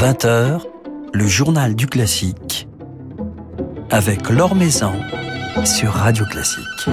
20h, 0.00 0.62
le 1.12 1.26
journal 1.26 1.74
du 1.74 1.86
classique 1.86 2.66
avec 3.90 4.30
Laure 4.30 4.54
Maison 4.54 4.94
sur 5.66 5.92
Radio 5.92 6.24
Classique. 6.24 6.88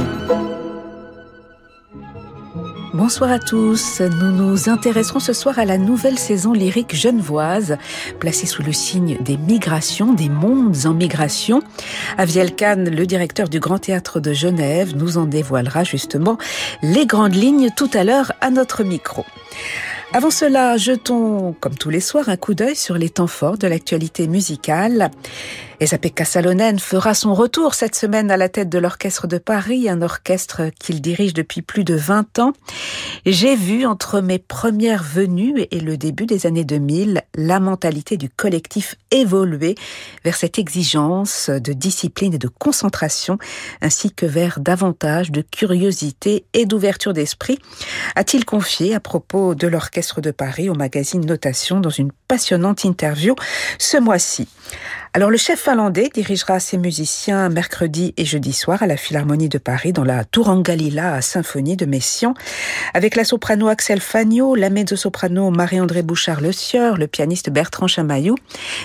Bonsoir 2.94 3.32
à 3.32 3.40
tous. 3.40 4.02
Nous 4.02 4.32
nous 4.32 4.68
intéresserons 4.68 5.22
ce 5.22 5.32
soir 5.32 5.58
à 5.58 5.64
la 5.64 5.78
nouvelle 5.78 6.20
saison 6.20 6.52
lyrique 6.52 6.94
genevoise, 6.94 7.78
placée 8.20 8.46
sous 8.46 8.62
le 8.62 8.74
signe 8.74 9.18
des 9.22 9.38
migrations, 9.38 10.12
des 10.12 10.28
mondes 10.28 10.76
en 10.84 10.94
migration. 10.94 11.62
Aviel 12.18 12.56
Kahn, 12.56 12.90
le 12.90 13.06
directeur 13.06 13.48
du 13.48 13.62
Grand 13.62 13.80
Théâtre 13.80 14.20
de 14.20 14.34
Genève, 14.34 14.98
nous 14.98 15.18
en 15.18 15.24
dévoilera 15.24 15.86
justement 15.86 16.38
les 16.84 17.06
grandes 17.06 17.36
lignes 17.36 17.70
tout 17.74 17.90
à 17.94 18.04
l'heure 18.04 18.34
à 18.42 18.50
notre 18.50 18.84
micro. 18.84 19.24
Avant 20.14 20.32
cela, 20.32 20.78
jetons, 20.78 21.54
comme 21.60 21.76
tous 21.76 21.90
les 21.90 22.00
soirs, 22.00 22.30
un 22.30 22.38
coup 22.38 22.54
d'œil 22.54 22.76
sur 22.76 22.98
les 22.98 23.10
temps 23.10 23.28
forts 23.28 23.58
de 23.58 23.68
l'actualité 23.68 24.28
musicale. 24.28 25.12
Esa-Pekka 25.80 26.26
Salonen 26.26 26.80
fera 26.80 27.14
son 27.14 27.36
retour 27.36 27.76
cette 27.76 27.94
semaine 27.94 28.32
à 28.32 28.38
la 28.38 28.50
tête 28.50 28.68
de 28.68 28.80
l'Orchestre 28.80 29.28
de 29.28 29.38
Paris, 29.38 29.88
un 29.88 30.02
orchestre 30.02 30.72
qu'il 30.80 31.02
dirige 31.02 31.36
depuis 31.36 31.62
plus 31.62 31.84
de 31.84 31.94
20 31.94 32.40
ans. 32.40 32.54
J'ai 33.28 33.56
vu 33.56 33.86
entre 33.86 34.20
mes 34.22 34.40
premières 34.40 35.04
venues 35.04 35.68
et 35.70 35.80
le 35.80 35.96
début 35.96 36.26
des 36.26 36.48
années 36.48 36.64
2000 36.64 37.22
la 37.36 37.60
mentalité 37.60 38.18
du 38.18 38.28
collectif 38.28 38.96
évoluer 39.12 39.76
vers 40.24 40.36
cette 40.36 40.58
exigence 40.58 41.52
de 41.52 41.74
discipline 41.74 42.34
et 42.34 42.40
de 42.40 42.48
concentration, 42.48 43.38
ainsi 43.80 44.12
que 44.12 44.26
vers 44.26 44.60
davantage 44.60 45.32
de 45.32 45.42
curiosité 45.42 46.46
et 46.56 46.66
d'ouverture 46.66 47.14
d'esprit, 47.14 47.60
a-t-il 48.16 48.46
confié 48.46 48.96
à 48.96 49.00
propos 49.00 49.54
de 49.54 49.68
l'Orchestre 49.68 50.22
de 50.22 50.32
Paris 50.32 50.70
au 50.70 50.74
magazine 50.74 51.24
Notation 51.24 51.80
dans 51.80 51.92
une 51.92 52.12
passionnante 52.28 52.84
interview 52.84 53.36
ce 53.78 53.98
mois-ci. 53.98 54.48
Alors 55.18 55.32
le 55.32 55.38
chef 55.38 55.60
finlandais 55.60 56.12
dirigera 56.14 56.60
ses 56.60 56.78
musiciens 56.78 57.50
mercredi 57.50 58.14
et 58.18 58.26
jeudi 58.26 58.54
soir 58.54 58.84
à 58.84 58.86
la 58.86 58.98
Philharmonie 58.98 59.50
de 59.50 59.58
Paris 59.58 59.92
dans 59.92 60.04
la 60.04 60.24
Tourangalila 60.24 61.24
Symphonie 61.24 61.76
de 61.76 61.88
Messiaen 61.88 62.36
avec 62.94 63.16
la 63.16 63.24
soprano 63.24 63.68
Axel 63.68 64.00
Fagno, 64.00 64.54
la 64.54 64.70
mezzo-soprano 64.70 65.50
Marie-André 65.50 66.04
Bouchard-Le 66.04 66.52
Sieur, 66.52 66.98
le 66.98 67.08
pianiste 67.08 67.50
Bertrand 67.50 67.88
Chamaillou, 67.88 68.36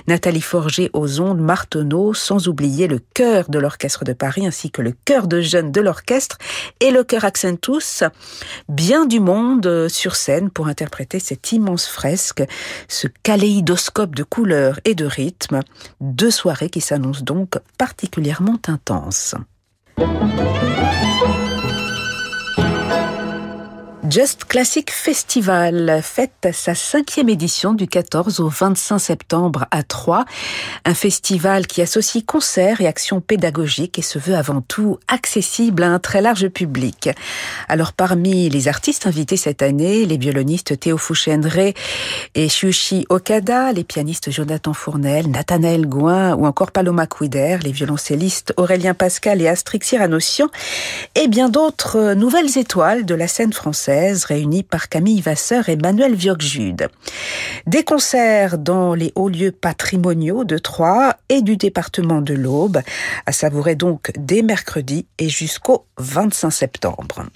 Nathalie 0.09 0.41
Forger 0.41 0.89
aux 0.95 1.21
ondes, 1.21 1.43
Marteneau, 1.43 2.15
sans 2.15 2.49
oublier 2.49 2.89
le 2.89 3.01
chœur 3.13 3.51
de 3.51 3.59
l'Orchestre 3.59 4.05
de 4.05 4.15
Paris 4.15 4.47
ainsi 4.47 4.71
que 4.71 4.81
le 4.81 4.95
chœur 5.05 5.27
de 5.27 5.43
jeunes 5.43 5.71
de 5.71 5.83
l'orchestre 5.83 6.39
et 6.81 6.93
le 6.93 7.05
chœur 7.05 7.27
Accentus. 7.27 8.05
Bien 8.71 9.05
du 9.05 9.21
monde 9.21 9.87
sur 9.91 10.17
scène 10.17 10.49
pour 10.49 10.69
interpréter 10.69 11.19
cette 11.19 11.53
immense 11.53 11.87
fresque, 11.87 12.43
ce 12.89 13.07
kaléidoscope 13.23 14.15
de 14.15 14.23
couleurs 14.23 14.81
et 14.87 14.95
de 14.95 15.05
rythmes 15.05 15.61
deux 16.23 16.31
soirées 16.31 16.71
qui 16.71 16.81
s'annoncent 16.81 17.25
donc 17.25 17.59
particulièrement 17.77 18.57
intenses. 18.69 19.35
Just 24.11 24.47
Classic 24.47 24.91
Festival 24.91 26.01
fête 26.03 26.49
sa 26.53 26.75
cinquième 26.75 27.29
édition 27.29 27.73
du 27.73 27.87
14 27.87 28.41
au 28.41 28.49
25 28.49 28.99
septembre 28.99 29.67
à 29.71 29.85
Troyes. 29.85 30.25
Un 30.85 30.95
festival 30.95 31.69
qui 31.69 31.83
associe 31.83 32.25
concerts 32.27 32.81
et 32.81 32.89
actions 32.89 33.21
pédagogiques 33.21 34.01
et 34.01 34.03
se 34.03 34.19
veut 34.19 34.35
avant 34.35 34.61
tout 34.61 34.99
accessible 35.07 35.85
à 35.85 35.91
un 35.91 36.01
très 36.01 36.21
large 36.21 36.49
public. 36.49 37.11
Alors 37.69 37.93
parmi 37.93 38.49
les 38.49 38.67
artistes 38.67 39.07
invités 39.07 39.37
cette 39.37 39.63
année, 39.63 40.05
les 40.05 40.17
violonistes 40.17 40.81
Théo 40.81 40.99
Fouchendré 40.99 41.75
et 42.35 42.49
Shushi 42.49 43.07
Okada, 43.09 43.73
les 43.73 43.85
pianistes 43.85 44.33
Jonathan 44.33 44.75
Fournel, 44.75 45.31
Nathanaël 45.31 45.87
Gouin 45.87 46.35
ou 46.35 46.47
encore 46.47 46.73
Paloma 46.73 47.07
Quider, 47.07 47.59
les 47.63 47.73
violoncellistes 47.73 48.53
Aurélien 48.57 48.95
Pascal 48.95 49.41
et 49.41 49.47
Astrix 49.47 49.79
Cyranossian 49.83 50.49
et 51.15 51.29
bien 51.29 51.49
d'autres 51.49 52.15
nouvelles 52.15 52.59
étoiles 52.59 53.07
de 53.07 53.15
la 53.15 53.29
scène 53.29 53.53
française 53.53 53.92
réunis 53.93 54.63
par 54.63 54.89
Camille 54.89 55.21
Vasseur 55.21 55.69
et 55.69 55.77
Manuel 55.77 56.15
Viogjude. 56.15 56.89
Des 57.67 57.85
concerts 57.85 58.59
dans 58.59 58.95
les 58.95 59.13
hauts 59.15 59.29
lieux 59.29 59.53
patrimoniaux 59.53 60.45
de 60.45 60.59
Troyes 60.59 61.17
et 61.29 61.43
du 61.43 61.57
département 61.57 62.21
de 62.21 62.35
l'Aube, 62.35 62.81
à 63.27 63.33
savourer 63.33 63.75
donc 63.75 64.13
dès 64.17 64.43
mercredi 64.43 65.07
et 65.19 65.29
jusqu'au 65.29 65.87
25 65.99 66.51
septembre. 66.51 67.27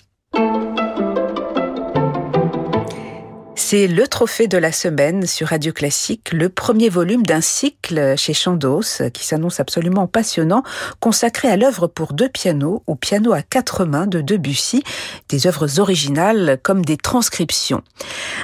C'est 3.68 3.88
le 3.88 4.06
trophée 4.06 4.46
de 4.46 4.58
la 4.58 4.70
semaine 4.70 5.26
sur 5.26 5.48
Radio 5.48 5.72
Classique, 5.72 6.30
le 6.32 6.48
premier 6.48 6.88
volume 6.88 7.24
d'un 7.24 7.40
cycle 7.40 8.16
chez 8.16 8.32
Chandos 8.32 9.02
qui 9.12 9.26
s'annonce 9.26 9.58
absolument 9.58 10.06
passionnant, 10.06 10.62
consacré 11.00 11.48
à 11.48 11.56
l'œuvre 11.56 11.88
pour 11.88 12.12
deux 12.12 12.28
pianos 12.28 12.84
ou 12.86 12.94
piano 12.94 13.32
à 13.32 13.42
quatre 13.42 13.84
mains 13.84 14.06
de 14.06 14.20
Debussy, 14.20 14.84
des 15.28 15.48
œuvres 15.48 15.80
originales 15.80 16.60
comme 16.62 16.84
des 16.84 16.96
transcriptions. 16.96 17.82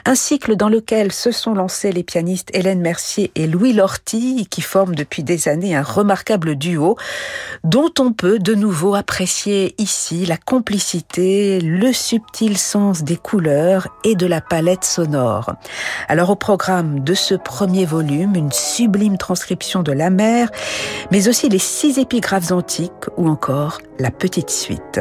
Un 0.06 0.16
cycle 0.16 0.56
dans 0.56 0.68
lequel 0.68 1.12
se 1.12 1.30
sont 1.30 1.54
lancés 1.54 1.92
les 1.92 2.02
pianistes 2.02 2.48
Hélène 2.52 2.80
Mercier 2.80 3.30
et 3.36 3.46
Louis 3.46 3.74
Lorty 3.74 4.48
qui 4.50 4.60
forment 4.60 4.96
depuis 4.96 5.22
des 5.22 5.46
années 5.46 5.76
un 5.76 5.84
remarquable 5.84 6.56
duo 6.56 6.96
dont 7.62 7.92
on 8.00 8.12
peut 8.12 8.40
de 8.40 8.56
nouveau 8.56 8.96
apprécier 8.96 9.76
ici 9.78 10.26
la 10.26 10.36
complicité, 10.36 11.60
le 11.60 11.92
subtil 11.92 12.58
sens 12.58 13.04
des 13.04 13.16
couleurs 13.16 13.86
et 14.02 14.16
de 14.16 14.26
la 14.26 14.40
palette 14.40 14.82
sonore 14.82 15.11
alors 16.08 16.30
au 16.30 16.36
programme 16.36 17.00
de 17.00 17.14
ce 17.14 17.34
premier 17.34 17.84
volume, 17.84 18.34
une 18.34 18.52
sublime 18.52 19.18
transcription 19.18 19.82
de 19.82 19.92
la 19.92 20.10
mer, 20.10 20.50
mais 21.10 21.28
aussi 21.28 21.48
les 21.48 21.58
six 21.58 21.98
épigraphes 21.98 22.52
antiques 22.52 23.08
ou 23.16 23.28
encore 23.28 23.80
la 23.98 24.10
petite 24.10 24.50
suite. 24.50 25.00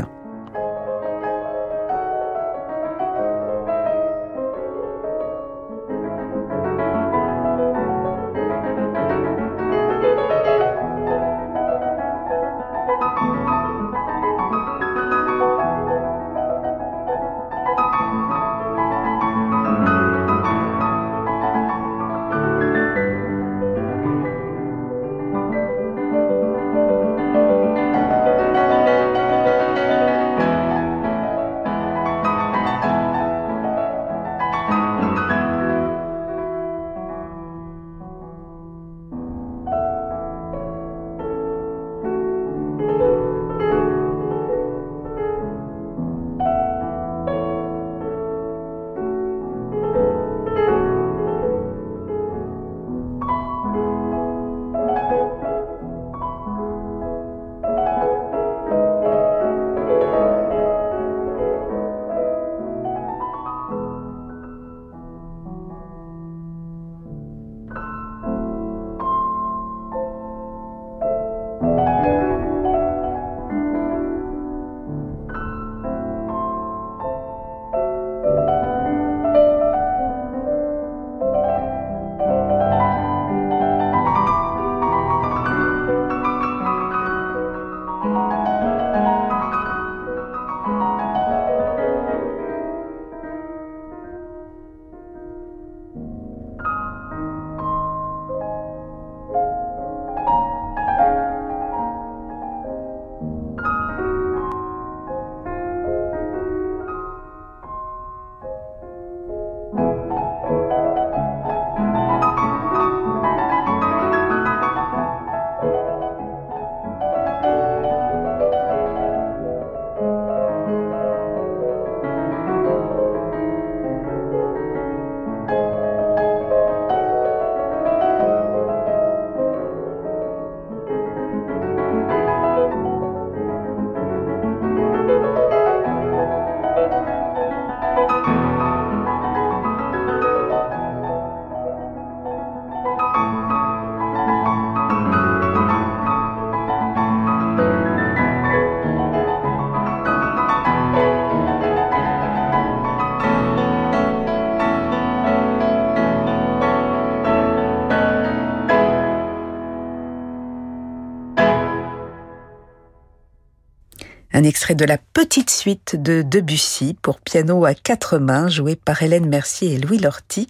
Un 164.41 164.45
extrait 164.45 164.73
de 164.73 164.85
la 164.85 164.97
petite 164.97 165.51
suite 165.51 166.01
de 166.01 166.23
Debussy 166.23 166.97
pour 166.99 167.19
piano 167.19 167.63
à 167.63 167.75
quatre 167.75 168.17
mains, 168.17 168.47
joué 168.49 168.75
par 168.75 169.03
Hélène 169.03 169.29
Mercier 169.29 169.75
et 169.75 169.77
Louis 169.77 169.99
Lorty. 169.99 170.47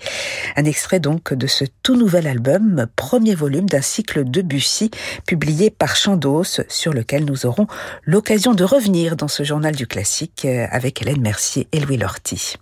Un 0.56 0.64
extrait 0.64 1.02
donc 1.02 1.34
de 1.34 1.46
ce 1.46 1.66
tout 1.84 1.98
nouvel 1.98 2.26
album, 2.26 2.88
premier 2.96 3.36
volume 3.36 3.68
d'un 3.68 3.82
cycle 3.82 4.24
Debussy, 4.24 4.92
publié 5.28 5.72
par 5.72 5.98
Chandos, 5.98 6.62
sur 6.70 6.94
lequel 6.94 7.26
nous 7.26 7.46
aurons 7.46 7.68
l'occasion 8.06 8.54
de 8.54 8.64
revenir 8.64 9.18
dans 9.18 9.28
ce 9.28 9.44
journal 9.44 9.76
du 9.76 9.88
classique 9.88 10.46
euh, 10.46 10.68
avec 10.72 11.02
Hélène 11.02 11.20
Mercier 11.20 11.68
et 11.74 11.82
Louis 11.82 11.98
Lorty. 11.98 12.56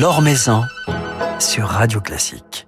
L'Or 0.00 0.22
Maison 0.22 0.64
sur 1.38 1.66
Radio 1.66 2.00
Classique. 2.00 2.66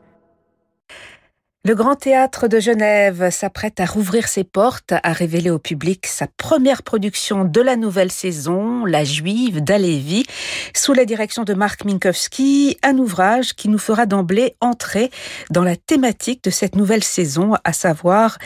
Le 1.64 1.76
Grand 1.76 1.94
Théâtre 1.94 2.48
de 2.48 2.58
Genève 2.58 3.30
s'apprête 3.30 3.78
à 3.78 3.86
rouvrir 3.86 4.26
ses 4.26 4.42
portes, 4.42 4.94
à 5.04 5.12
révéler 5.12 5.48
au 5.48 5.60
public 5.60 6.08
sa 6.08 6.26
première 6.26 6.82
production 6.82 7.44
de 7.44 7.60
la 7.60 7.76
nouvelle 7.76 8.10
saison, 8.10 8.84
La 8.84 9.04
Juive 9.04 9.62
d'Alévi, 9.62 10.24
sous 10.74 10.92
la 10.92 11.04
direction 11.04 11.44
de 11.44 11.54
Marc 11.54 11.84
Minkowski, 11.84 12.78
un 12.82 12.98
ouvrage 12.98 13.54
qui 13.54 13.68
nous 13.68 13.78
fera 13.78 14.06
d'emblée 14.06 14.56
entrer 14.60 15.12
dans 15.50 15.62
la 15.62 15.76
thématique 15.76 16.42
de 16.42 16.50
cette 16.50 16.74
nouvelle 16.74 17.04
saison, 17.04 17.52
à 17.62 17.72
savoir 17.72 18.38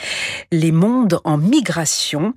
les 0.52 0.70
mondes 0.70 1.18
en 1.24 1.38
migration. 1.38 2.34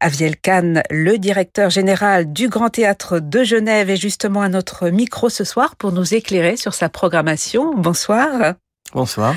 Aviel 0.00 0.38
Kahn, 0.38 0.82
le 0.88 1.18
directeur 1.18 1.68
général 1.68 2.32
du 2.32 2.48
Grand 2.48 2.70
Théâtre 2.70 3.18
de 3.18 3.44
Genève, 3.44 3.90
est 3.90 3.96
justement 3.96 4.40
à 4.40 4.48
notre 4.48 4.88
micro 4.88 5.28
ce 5.28 5.44
soir 5.44 5.76
pour 5.76 5.92
nous 5.92 6.14
éclairer 6.14 6.56
sur 6.56 6.72
sa 6.72 6.88
programmation. 6.88 7.74
Bonsoir. 7.74 8.54
Bonsoir. 8.94 9.34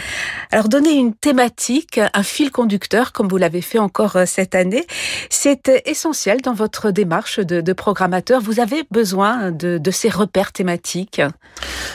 Alors 0.52 0.68
donner 0.68 0.92
une 0.92 1.14
thématique, 1.14 2.00
un 2.14 2.24
fil 2.24 2.52
conducteur, 2.52 3.14
comme 3.14 3.30
vous 3.30 3.38
l'avez 3.38 3.62
fait 3.62 3.80
encore 3.80 4.18
euh, 4.18 4.26
cette 4.26 4.54
année, 4.54 4.86
c'est 5.30 5.70
euh, 5.70 5.78
essentiel 5.86 6.42
dans 6.42 6.54
votre 6.54 6.92
démarche 6.92 7.40
de, 7.40 7.62
de 7.62 7.74
programmateur. 7.74 8.42
Vous 8.42 8.60
avez 8.60 8.84
besoin 8.92 9.52
de, 9.52 9.78
de, 9.78 9.92
ces 9.92 10.10
repères 10.10 10.52
thématiques? 10.52 11.22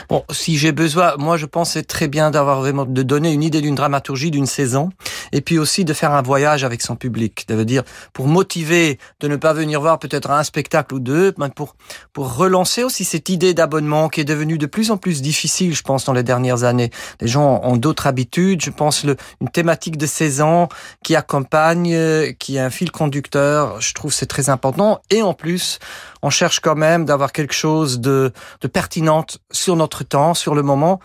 Bon, 0.09 0.23
si 0.31 0.57
j'ai 0.57 0.71
besoin, 0.71 1.15
moi 1.17 1.37
je 1.37 1.45
pense 1.45 1.73
c'est 1.73 1.83
très 1.83 2.07
bien 2.07 2.31
d'avoir 2.31 2.61
vraiment 2.61 2.85
de 2.85 3.03
donner 3.03 3.31
une 3.31 3.43
idée 3.43 3.61
d'une 3.61 3.75
dramaturgie 3.75 4.31
d'une 4.31 4.47
saison, 4.47 4.89
et 5.31 5.41
puis 5.41 5.59
aussi 5.59 5.85
de 5.85 5.93
faire 5.93 6.13
un 6.13 6.21
voyage 6.23 6.63
avec 6.63 6.81
son 6.81 6.95
public. 6.95 7.45
Ça 7.47 7.55
veut 7.55 7.65
dire 7.65 7.83
pour 8.11 8.27
motiver 8.27 8.97
de 9.19 9.27
ne 9.27 9.35
pas 9.35 9.53
venir 9.53 9.81
voir 9.81 9.99
peut-être 9.99 10.31
un 10.31 10.43
spectacle 10.43 10.95
ou 10.95 10.99
deux, 10.99 11.33
mais 11.37 11.49
pour 11.49 11.75
pour 12.13 12.35
relancer 12.35 12.83
aussi 12.83 13.05
cette 13.05 13.29
idée 13.29 13.53
d'abonnement 13.53 14.09
qui 14.09 14.21
est 14.21 14.25
devenue 14.25 14.57
de 14.57 14.65
plus 14.65 14.89
en 14.89 14.97
plus 14.97 15.21
difficile, 15.21 15.75
je 15.75 15.83
pense, 15.83 16.05
dans 16.05 16.13
les 16.13 16.23
dernières 16.23 16.63
années. 16.63 16.89
Les 17.19 17.27
gens 17.27 17.50
ont 17.59 17.77
d'autres 17.77 18.07
habitudes. 18.07 18.61
Je 18.61 18.69
pense 18.69 19.03
le, 19.03 19.15
une 19.41 19.49
thématique 19.49 19.97
de 19.97 20.05
16 20.05 20.41
ans 20.41 20.69
qui 21.03 21.15
accompagne, 21.15 21.93
euh, 21.93 22.31
qui 22.37 22.57
est 22.57 22.59
un 22.59 22.69
fil 22.69 22.91
conducteur. 22.91 23.79
Je 23.81 23.93
trouve 23.93 24.13
c'est 24.13 24.25
très 24.25 24.49
important. 24.49 25.01
Et 25.09 25.21
en 25.21 25.33
plus, 25.33 25.79
on 26.21 26.29
cherche 26.29 26.59
quand 26.59 26.75
même 26.75 27.05
d'avoir 27.05 27.31
quelque 27.31 27.53
chose 27.53 27.99
de, 27.99 28.31
de 28.61 28.67
pertinente 28.67 29.39
sur 29.51 29.75
notre 29.75 30.03
temps, 30.03 30.33
sur 30.33 30.55
le 30.55 30.63
moment. 30.63 30.99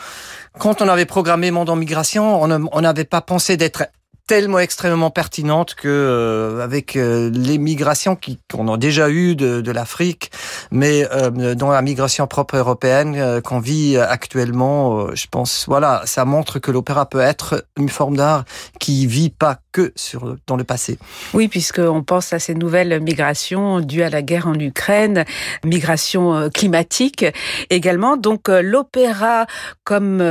Quand 0.59 0.83
on 0.83 0.89
avait 0.89 1.07
programmé 1.07 1.51
Monde 1.51 1.71
en 1.71 1.77
migration, 1.77 2.43
on 2.43 2.81
n'avait 2.81 3.05
pas 3.05 3.21
pensé 3.21 3.57
d'être 3.57 3.85
tellement 4.27 4.59
extrêmement 4.59 5.11
pertinente 5.11 5.75
que 5.75 5.87
euh, 5.87 6.65
avec 6.65 6.97
euh, 6.97 7.31
les 7.33 7.59
migrations 7.59 8.19
qu'on 8.51 8.73
a 8.73 8.77
déjà 8.77 9.09
eues 9.09 9.37
de, 9.37 9.71
l'Afrique, 9.71 10.31
mais 10.71 11.07
euh, 11.13 11.55
dans 11.55 11.71
la 11.71 11.83
migration 11.83 12.27
propre 12.27 12.57
européenne 12.57 13.15
euh, 13.17 13.41
qu'on 13.41 13.61
vit 13.61 13.97
actuellement, 13.97 15.15
je 15.15 15.27
pense, 15.31 15.67
voilà, 15.69 16.03
ça 16.07 16.25
montre 16.25 16.59
que 16.59 16.71
l'opéra 16.71 17.07
peut 17.07 17.21
être 17.21 17.65
une 17.79 17.89
forme 17.89 18.17
d'art 18.17 18.45
qui 18.81 19.07
vit 19.07 19.31
pas 19.31 19.59
que 19.73 19.93
dans 20.47 20.57
le 20.57 20.65
passé. 20.65 20.99
Oui, 21.35 21.49
puisqu'on 21.49 22.03
pense 22.03 22.33
à 22.33 22.39
ces 22.39 22.55
nouvelles 22.55 23.01
migrations 23.01 23.81
dues 23.81 24.03
à 24.03 24.11
la 24.11 24.23
guerre 24.23 24.49
en 24.49 24.55
Ukraine, 24.55 25.25
migration 25.65 26.49
climatique 26.51 27.27
également. 27.69 28.17
Donc 28.17 28.49
l'opéra 28.49 29.47
comme 29.85 30.25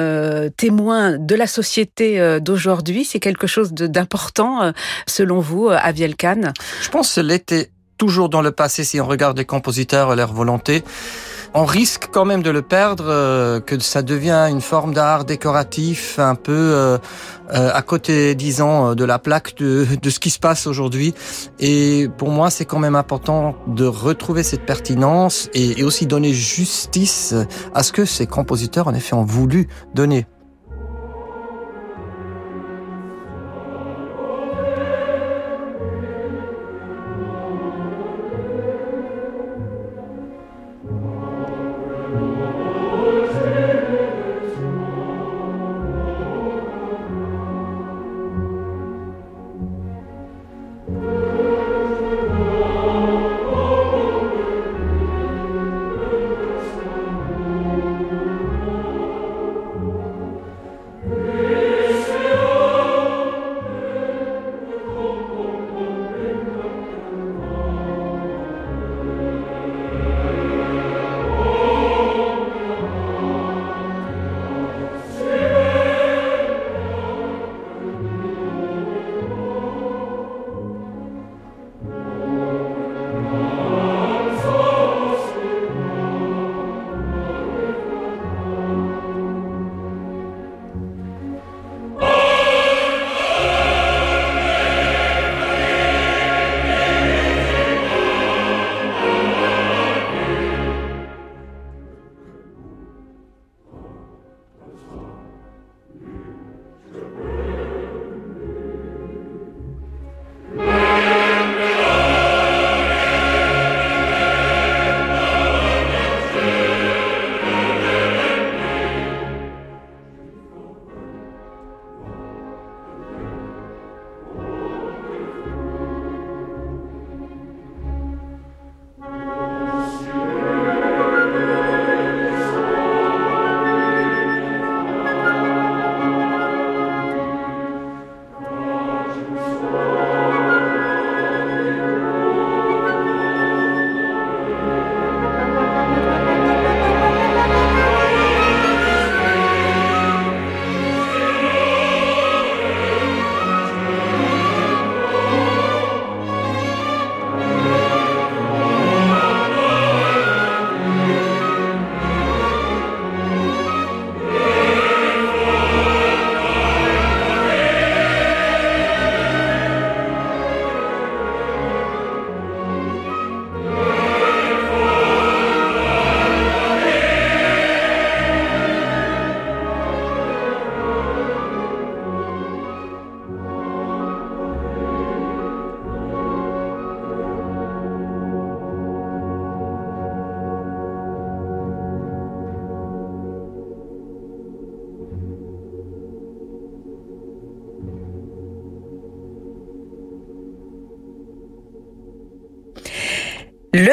témoin 0.58 1.18
de 1.20 1.36
la 1.36 1.48
société 1.48 2.40
d'aujourd'hui, 2.40 3.06
c'est 3.06 3.20
quelque 3.20 3.46
chose 3.46 3.74
de 3.74 3.85
d'important 3.88 4.62
euh, 4.62 4.72
selon 5.08 5.40
vous 5.40 5.70
à 5.70 5.88
euh, 5.88 5.92
Vielcan 5.92 6.54
Je 6.82 6.90
pense 6.90 7.16
que 7.16 7.22
l'était 7.22 7.72
toujours 7.98 8.30
dans 8.30 8.42
le 8.42 8.52
passé 8.52 8.84
si 8.84 9.00
on 9.00 9.06
regarde 9.06 9.38
les 9.38 9.46
compositeurs 9.46 10.12
et 10.14 10.16
leur 10.16 10.34
volonté. 10.34 10.84
On 11.54 11.64
risque 11.64 12.10
quand 12.12 12.26
même 12.26 12.44
de 12.44 12.50
le 12.50 12.62
perdre, 12.62 13.06
euh, 13.08 13.62
que 13.62 13.80
ça 13.80 14.02
devient 14.02 14.48
une 14.50 14.60
forme 14.60 14.94
d'art 14.94 15.24
décoratif 15.24 16.20
un 16.20 16.36
peu 16.36 17.00
à 17.50 17.82
côté, 17.84 18.36
disons, 18.36 18.96
de 18.96 19.06
la 19.06 19.20
plaque 19.20 19.56
de, 19.56 19.88
de 20.02 20.10
ce 20.10 20.20
qui 20.20 20.32
se 20.32 20.40
passe 20.40 20.68
aujourd'hui. 20.68 21.14
Et 21.60 22.10
pour 22.18 22.30
moi, 22.30 22.50
c'est 22.50 22.66
quand 22.66 22.80
même 22.80 22.96
important 22.96 23.56
de 23.68 23.86
retrouver 23.86 24.44
cette 24.44 24.66
pertinence 24.66 25.50
et 25.54 25.84
aussi 25.84 26.08
donner 26.08 26.34
justice 26.34 27.34
à 27.74 27.84
ce 27.84 27.94
que 27.94 28.04
ces 28.04 28.28
compositeurs, 28.28 28.88
en 28.88 28.94
effet, 28.94 29.14
ont 29.14 29.24
voulu 29.24 29.70
donner. 29.94 30.26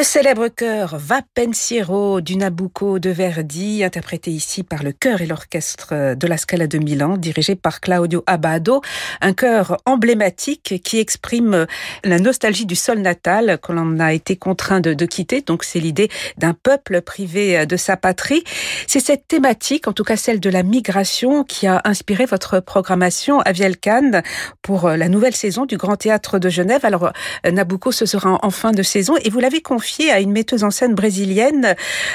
Le 0.03 0.05
célèbre 0.05 0.49
chœur 0.49 0.97
Va 0.99 1.21
Pensiero 1.33 2.21
du 2.21 2.35
Nabucco 2.35 2.99
de 2.99 3.11
Verdi, 3.11 3.85
interprété 3.85 4.33
ici 4.33 4.65
par 4.65 4.83
le 4.83 4.91
chœur 4.91 5.23
et 5.23 5.27
l'orchestre 5.27 6.17
de 6.17 6.27
la 6.27 6.39
Scala 6.39 6.67
de 6.67 6.79
Milan, 6.79 7.17
dirigé 7.17 7.55
par 7.55 7.81
Claudio 7.81 8.25
Abbado, 8.27 8.81
un 9.21 9.33
chœur 9.33 9.77
emblématique 9.87 10.83
qui 10.83 10.99
exprime 10.99 11.69
la 12.03 12.19
nostalgie 12.19 12.67
du 12.67 12.75
sol 12.75 12.99
natal 12.99 13.61
que 13.63 13.71
l'on 13.71 14.01
a 14.01 14.13
été 14.13 14.35
contraint 14.35 14.81
de, 14.81 15.07
quitter. 15.07 15.41
Donc 15.41 15.63
c'est 15.63 15.79
l'idée 15.79 16.09
d'un 16.37 16.53
peuple 16.53 17.01
privé 17.03 17.65
de 17.65 17.77
sa 17.77 17.97
patrie. 17.97 18.43
C'est 18.89 18.99
cette 18.99 19.29
thématique, 19.29 19.87
en 19.87 19.93
tout 19.93 20.03
cas 20.03 20.17
celle 20.17 20.41
de 20.41 20.51
la 20.51 20.65
migration, 20.65 21.45
qui 21.45 21.69
a 21.69 21.81
inspiré 21.85 22.27
votre 22.27 22.59
programmation 22.59 23.39
à 23.43 23.53
Vielcan 23.53 24.23
pour 24.63 24.89
la 24.89 25.09
nouvelle 25.09 25.37
saison 25.37 25.65
du 25.65 25.77
Grand 25.77 25.95
Théâtre 25.95 26.41
de 26.41 26.49
Genève. 26.49 26.85
Alors 26.85 27.13
Nabucco, 27.49 27.93
ce 27.93 28.05
sera 28.05 28.41
en 28.43 28.51
fin 28.51 28.73
de 28.73 28.83
saison 28.83 29.15
et 29.23 29.31
vous 29.31 29.39
l'avez 29.39 29.63
confié 29.63 29.92
à 30.01 30.21
une 30.21 30.33
metteuse 30.33 30.65
en 30.65 30.71
scène 30.71 30.95
brésilienne 30.95 31.75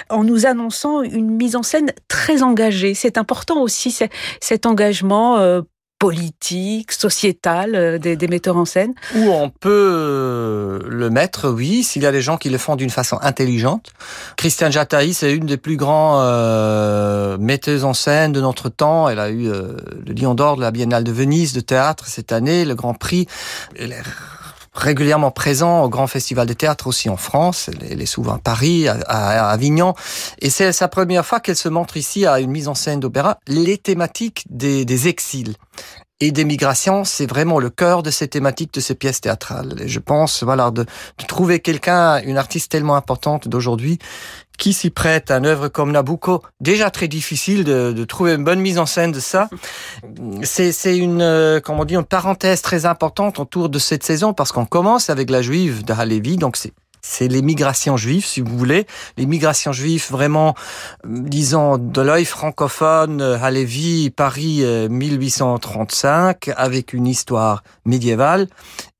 en 0.09 0.23
nous 0.23 0.45
annonçant 0.45 1.01
une 1.01 1.31
mise 1.31 1.55
en 1.55 1.63
scène 1.63 1.93
très 2.07 2.43
engagée. 2.43 2.93
C'est 2.93 3.17
important 3.17 3.61
aussi 3.61 3.95
cet 4.39 4.65
engagement 4.65 5.37
euh, 5.37 5.61
politique, 5.99 6.91
sociétal 6.91 7.75
euh, 7.75 7.97
des, 7.97 8.27
metteurs 8.27 8.57
en 8.57 8.65
scène 8.65 8.93
Où 9.15 9.31
on 9.31 9.49
peut 9.49 9.69
euh, 9.71 10.79
le 10.87 11.09
mettre, 11.09 11.49
oui, 11.49 11.83
s'il 11.83 12.03
y 12.03 12.05
a 12.05 12.11
des 12.11 12.21
gens 12.21 12.37
qui 12.37 12.49
le 12.49 12.57
font 12.57 12.75
d'une 12.75 12.89
façon 12.89 13.17
intelligente. 13.21 13.91
Christiane 14.35 14.71
Jataï, 14.71 15.13
c'est 15.13 15.33
une 15.33 15.45
des 15.45 15.57
plus 15.57 15.75
grands 15.75 16.21
euh, 16.21 17.37
metteuses 17.39 17.83
en 17.83 17.93
scène 17.93 18.31
de 18.31 18.41
notre 18.41 18.69
temps. 18.69 19.09
Elle 19.09 19.19
a 19.19 19.29
eu 19.29 19.47
euh, 19.47 19.73
le 20.05 20.13
Lion 20.13 20.35
d'Or 20.35 20.57
de 20.57 20.61
la 20.61 20.71
Biennale 20.71 21.03
de 21.03 21.11
Venise 21.11 21.53
de 21.53 21.61
théâtre 21.61 22.05
cette 22.07 22.31
année, 22.31 22.63
le 22.63 22.75
Grand 22.75 22.93
Prix. 22.93 23.27
Elle 23.77 23.95
régulièrement 24.77 25.31
présent 25.31 25.83
au 25.83 25.89
Grand 25.89 26.07
Festival 26.07 26.47
de 26.47 26.53
théâtre 26.53 26.87
aussi 26.87 27.09
en 27.09 27.17
France. 27.17 27.69
Elle 27.89 28.01
est 28.01 28.05
souvent 28.05 28.35
à 28.35 28.39
Paris, 28.39 28.87
à, 28.87 29.49
Avignon. 29.49 29.93
Et 30.39 30.49
c'est 30.49 30.71
sa 30.71 30.87
première 30.87 31.25
fois 31.25 31.39
qu'elle 31.39 31.55
se 31.55 31.69
montre 31.69 31.97
ici 31.97 32.25
à 32.25 32.39
une 32.39 32.51
mise 32.51 32.67
en 32.67 32.75
scène 32.75 32.99
d'opéra. 32.99 33.37
Les 33.47 33.77
thématiques 33.77 34.45
des, 34.49 34.85
des 34.85 35.07
exils 35.07 35.55
et 36.19 36.31
des 36.31 36.45
migrations, 36.45 37.03
c'est 37.03 37.27
vraiment 37.27 37.59
le 37.59 37.69
cœur 37.69 38.01
de 38.01 38.09
ces 38.09 38.27
thématiques, 38.27 38.73
de 38.73 38.79
ces 38.79 38.95
pièces 38.95 39.21
théâtrales. 39.21 39.75
Et 39.79 39.87
je 39.87 39.99
pense, 39.99 40.43
voilà, 40.43 40.71
de, 40.71 40.83
de 40.83 41.25
trouver 41.27 41.59
quelqu'un, 41.59 42.21
une 42.23 42.37
artiste 42.37 42.71
tellement 42.71 42.95
importante 42.95 43.47
d'aujourd'hui, 43.47 43.99
qui 44.57 44.73
s'y 44.73 44.89
prête 44.89 45.31
à 45.31 45.37
une 45.37 45.45
œuvre 45.45 45.67
comme 45.67 45.91
Nabucco 45.91 46.41
Déjà 46.59 46.89
très 46.89 47.07
difficile 47.07 47.63
de, 47.63 47.93
de, 47.93 48.03
trouver 48.05 48.33
une 48.33 48.43
bonne 48.43 48.59
mise 48.59 48.79
en 48.79 48.85
scène 48.85 49.11
de 49.11 49.19
ça. 49.19 49.49
C'est 50.43 50.97
une, 50.97 51.21
euh, 51.21 51.59
comment 51.59 51.81
on 51.81 51.85
dit, 51.85 51.95
une 51.95 52.03
parenthèse 52.03 52.61
très 52.61 52.85
importante 52.85 53.39
autour 53.39 53.69
de 53.69 53.79
cette 53.79 54.03
saison 54.03 54.33
parce 54.33 54.51
qu'on 54.51 54.65
commence 54.65 55.09
avec 55.09 55.29
la 55.29 55.41
Juive 55.41 55.85
de 55.85 55.93
Halevi, 55.93 56.37
donc 56.37 56.57
c'est 56.57 56.73
c'est 57.07 57.27
les 57.27 57.41
migrations 57.41 57.97
juives, 57.97 58.25
si 58.25 58.41
vous 58.41 58.57
voulez. 58.57 58.85
Les 59.17 59.25
migrations 59.25 59.71
juives, 59.71 60.07
vraiment, 60.09 60.55
disons, 61.05 61.77
de 61.77 62.01
l'œil 62.01 62.25
francophone, 62.25 63.21
Halévy, 63.21 64.09
Paris 64.09 64.63
1835, 64.89 66.51
avec 66.55 66.93
une 66.93 67.07
histoire 67.07 67.63
médiévale. 67.85 68.47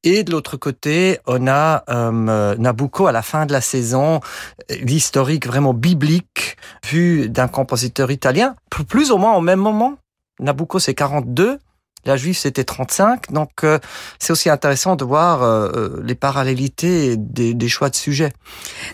Et 0.03 0.23
de 0.23 0.31
l'autre 0.31 0.55
côté, 0.55 1.19
on 1.27 1.47
a 1.47 1.83
euh, 1.89 2.55
Nabucco 2.55 3.07
à 3.07 3.11
la 3.11 3.21
fin 3.21 3.45
de 3.45 3.51
la 3.51 3.59
saison, 3.59 4.21
l'historique 4.69 5.45
vraiment 5.45 5.73
biblique, 5.73 6.55
vu 6.85 7.29
d'un 7.29 7.49
compositeur 7.49 8.09
italien, 8.09 8.55
plus 8.87 9.11
ou 9.11 9.17
moins 9.17 9.35
au 9.35 9.41
même 9.41 9.59
moment. 9.59 9.95
Nabucco, 10.39 10.79
c'est 10.79 10.93
42, 10.93 11.59
la 12.07 12.17
juive, 12.17 12.37
c'était 12.37 12.63
35. 12.63 13.31
Donc, 13.31 13.49
euh, 13.63 13.79
c'est 14.17 14.31
aussi 14.31 14.49
intéressant 14.49 14.95
de 14.95 15.03
voir 15.03 15.43
euh, 15.43 15.69
euh, 15.75 16.01
les 16.03 16.15
parallélités 16.15 17.17
des, 17.17 17.53
des, 17.53 17.67
choix 17.67 17.89
de 17.89 17.95
sujets. 17.95 18.31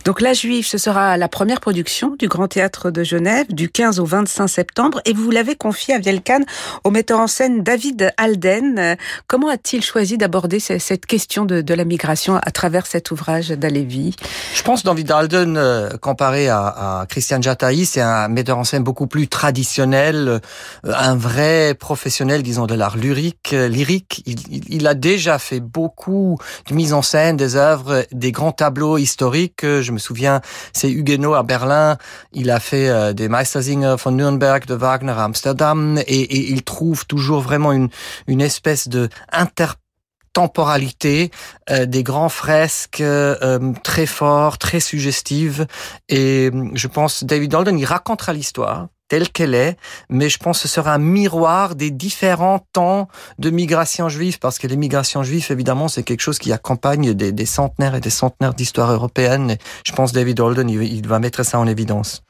Donc, 0.04 0.20
La 0.20 0.34
Juive, 0.34 0.66
ce 0.66 0.78
sera 0.78 1.16
la 1.16 1.28
première 1.28 1.62
production 1.62 2.16
du 2.18 2.28
Grand 2.28 2.48
Théâtre 2.48 2.90
de 2.90 3.04
Genève 3.04 3.46
du 3.54 3.70
15 3.70 4.00
au 4.00 4.06
25 4.06 4.48
septembre. 4.48 5.00
Et 5.06 5.14
vous 5.14 5.30
l'avez 5.30 5.56
confié 5.56 5.94
à 5.94 6.00
Vielcan 6.00 6.42
au 6.84 6.90
metteur 6.90 7.20
en 7.20 7.28
scène 7.28 7.62
David 7.62 8.12
Alden. 8.18 8.98
Comment 9.28 9.50
a-t-il 9.50 9.84
choisi 9.84 10.18
d'aborder 10.18 10.60
cette 10.60 11.06
question 11.06 11.46
de, 11.46 11.62
de, 11.62 11.74
la 11.74 11.86
migration 11.86 12.38
à 12.38 12.52
travers 12.52 12.88
cet 12.88 13.12
ouvrage 13.12 13.50
d'Alevi 13.50 14.16
Je 14.56 14.64
pense 14.64 14.84
David 14.84 15.12
Alden, 15.12 15.90
comparé 16.02 16.50
à, 16.50 17.02
à 17.02 17.06
Christian 17.06 17.42
Jataï, 17.42 17.86
c'est 17.86 18.02
un 18.02 18.28
metteur 18.28 18.58
en 18.58 18.64
scène 18.64 18.84
beaucoup 18.84 19.08
plus 19.08 19.28
traditionnel, 19.28 20.42
un 20.84 21.16
vrai 21.16 21.76
professionnel, 21.76 22.42
disons, 22.42 22.66
de 22.66 22.74
l'art 22.74 22.98
lyrique, 23.04 23.52
lyrique. 23.52 24.24
Il, 24.26 24.74
il, 24.74 24.88
a 24.88 24.94
déjà 24.94 25.38
fait 25.38 25.60
beaucoup 25.60 26.38
de 26.70 26.74
mise 26.74 26.94
en 26.94 27.02
scène 27.02 27.38
des 27.38 27.56
œuvres, 27.56 28.06
des 28.12 28.32
grands 28.32 28.54
tableaux 28.54 28.98
historiques. 28.98 29.64
Je 29.64 29.92
me 29.92 29.98
souviens, 29.98 30.42
c'est 30.72 30.90
Huguenot 30.90 31.34
à 31.34 31.44
Berlin. 31.44 31.98
Il 32.32 32.50
a 32.50 32.60
fait 32.60 32.90
euh, 32.90 33.14
des 33.14 33.28
Meistersinger 33.28 33.96
von 34.04 34.12
Nürnberg 34.12 34.66
de 34.66 34.74
Wagner 34.74 35.12
à 35.12 35.26
Amsterdam 35.26 36.00
et, 36.08 36.22
et 36.22 36.52
il 36.52 36.64
trouve 36.64 37.06
toujours 37.06 37.42
vraiment 37.42 37.72
une, 37.72 37.90
une 38.28 38.42
espèce 38.42 38.88
de 38.88 39.10
intertemporalité, 39.32 41.32
euh, 41.70 41.86
des 41.86 42.04
grands 42.04 42.30
fresques 42.30 43.02
euh, 43.02 43.74
très 43.84 44.06
forts, 44.06 44.58
très 44.58 44.80
suggestives. 44.80 45.68
Et 46.10 46.50
je 46.74 46.88
pense 46.88 47.24
David 47.24 47.54
Holden, 47.54 47.78
il 47.78 47.86
racontera 47.86 48.34
l'histoire 48.34 48.88
telle 49.14 49.30
qu'elle 49.30 49.54
est, 49.54 49.78
mais 50.10 50.28
je 50.28 50.40
pense 50.40 50.64
que 50.64 50.68
ce 50.68 50.74
sera 50.74 50.96
un 50.96 50.98
miroir 50.98 51.76
des 51.76 51.92
différents 51.92 52.66
temps 52.74 53.08
de 53.38 53.52
migration 53.52 54.10
juive, 54.10 54.40
parce 54.40 54.58
que 54.58 54.66
les 54.66 54.76
migrations 54.76 55.22
juives, 55.22 55.46
évidemment, 55.52 55.88
c'est 55.88 56.02
quelque 56.02 56.22
chose 56.22 56.40
qui 56.40 56.52
accompagne 56.52 57.14
des, 57.14 57.46
centenaires 57.46 57.94
et 57.94 58.00
des 58.00 58.10
centenaires 58.10 58.56
d'histoire 58.56 58.92
européenne. 58.92 59.52
Et 59.52 59.58
je 59.86 59.92
pense 59.92 60.14
David 60.14 60.40
Holden, 60.40 60.68
il, 60.68 61.08
va 61.08 61.20
mettre 61.20 61.44
ça 61.44 61.60
en 61.60 61.68
évidence. 61.68 62.24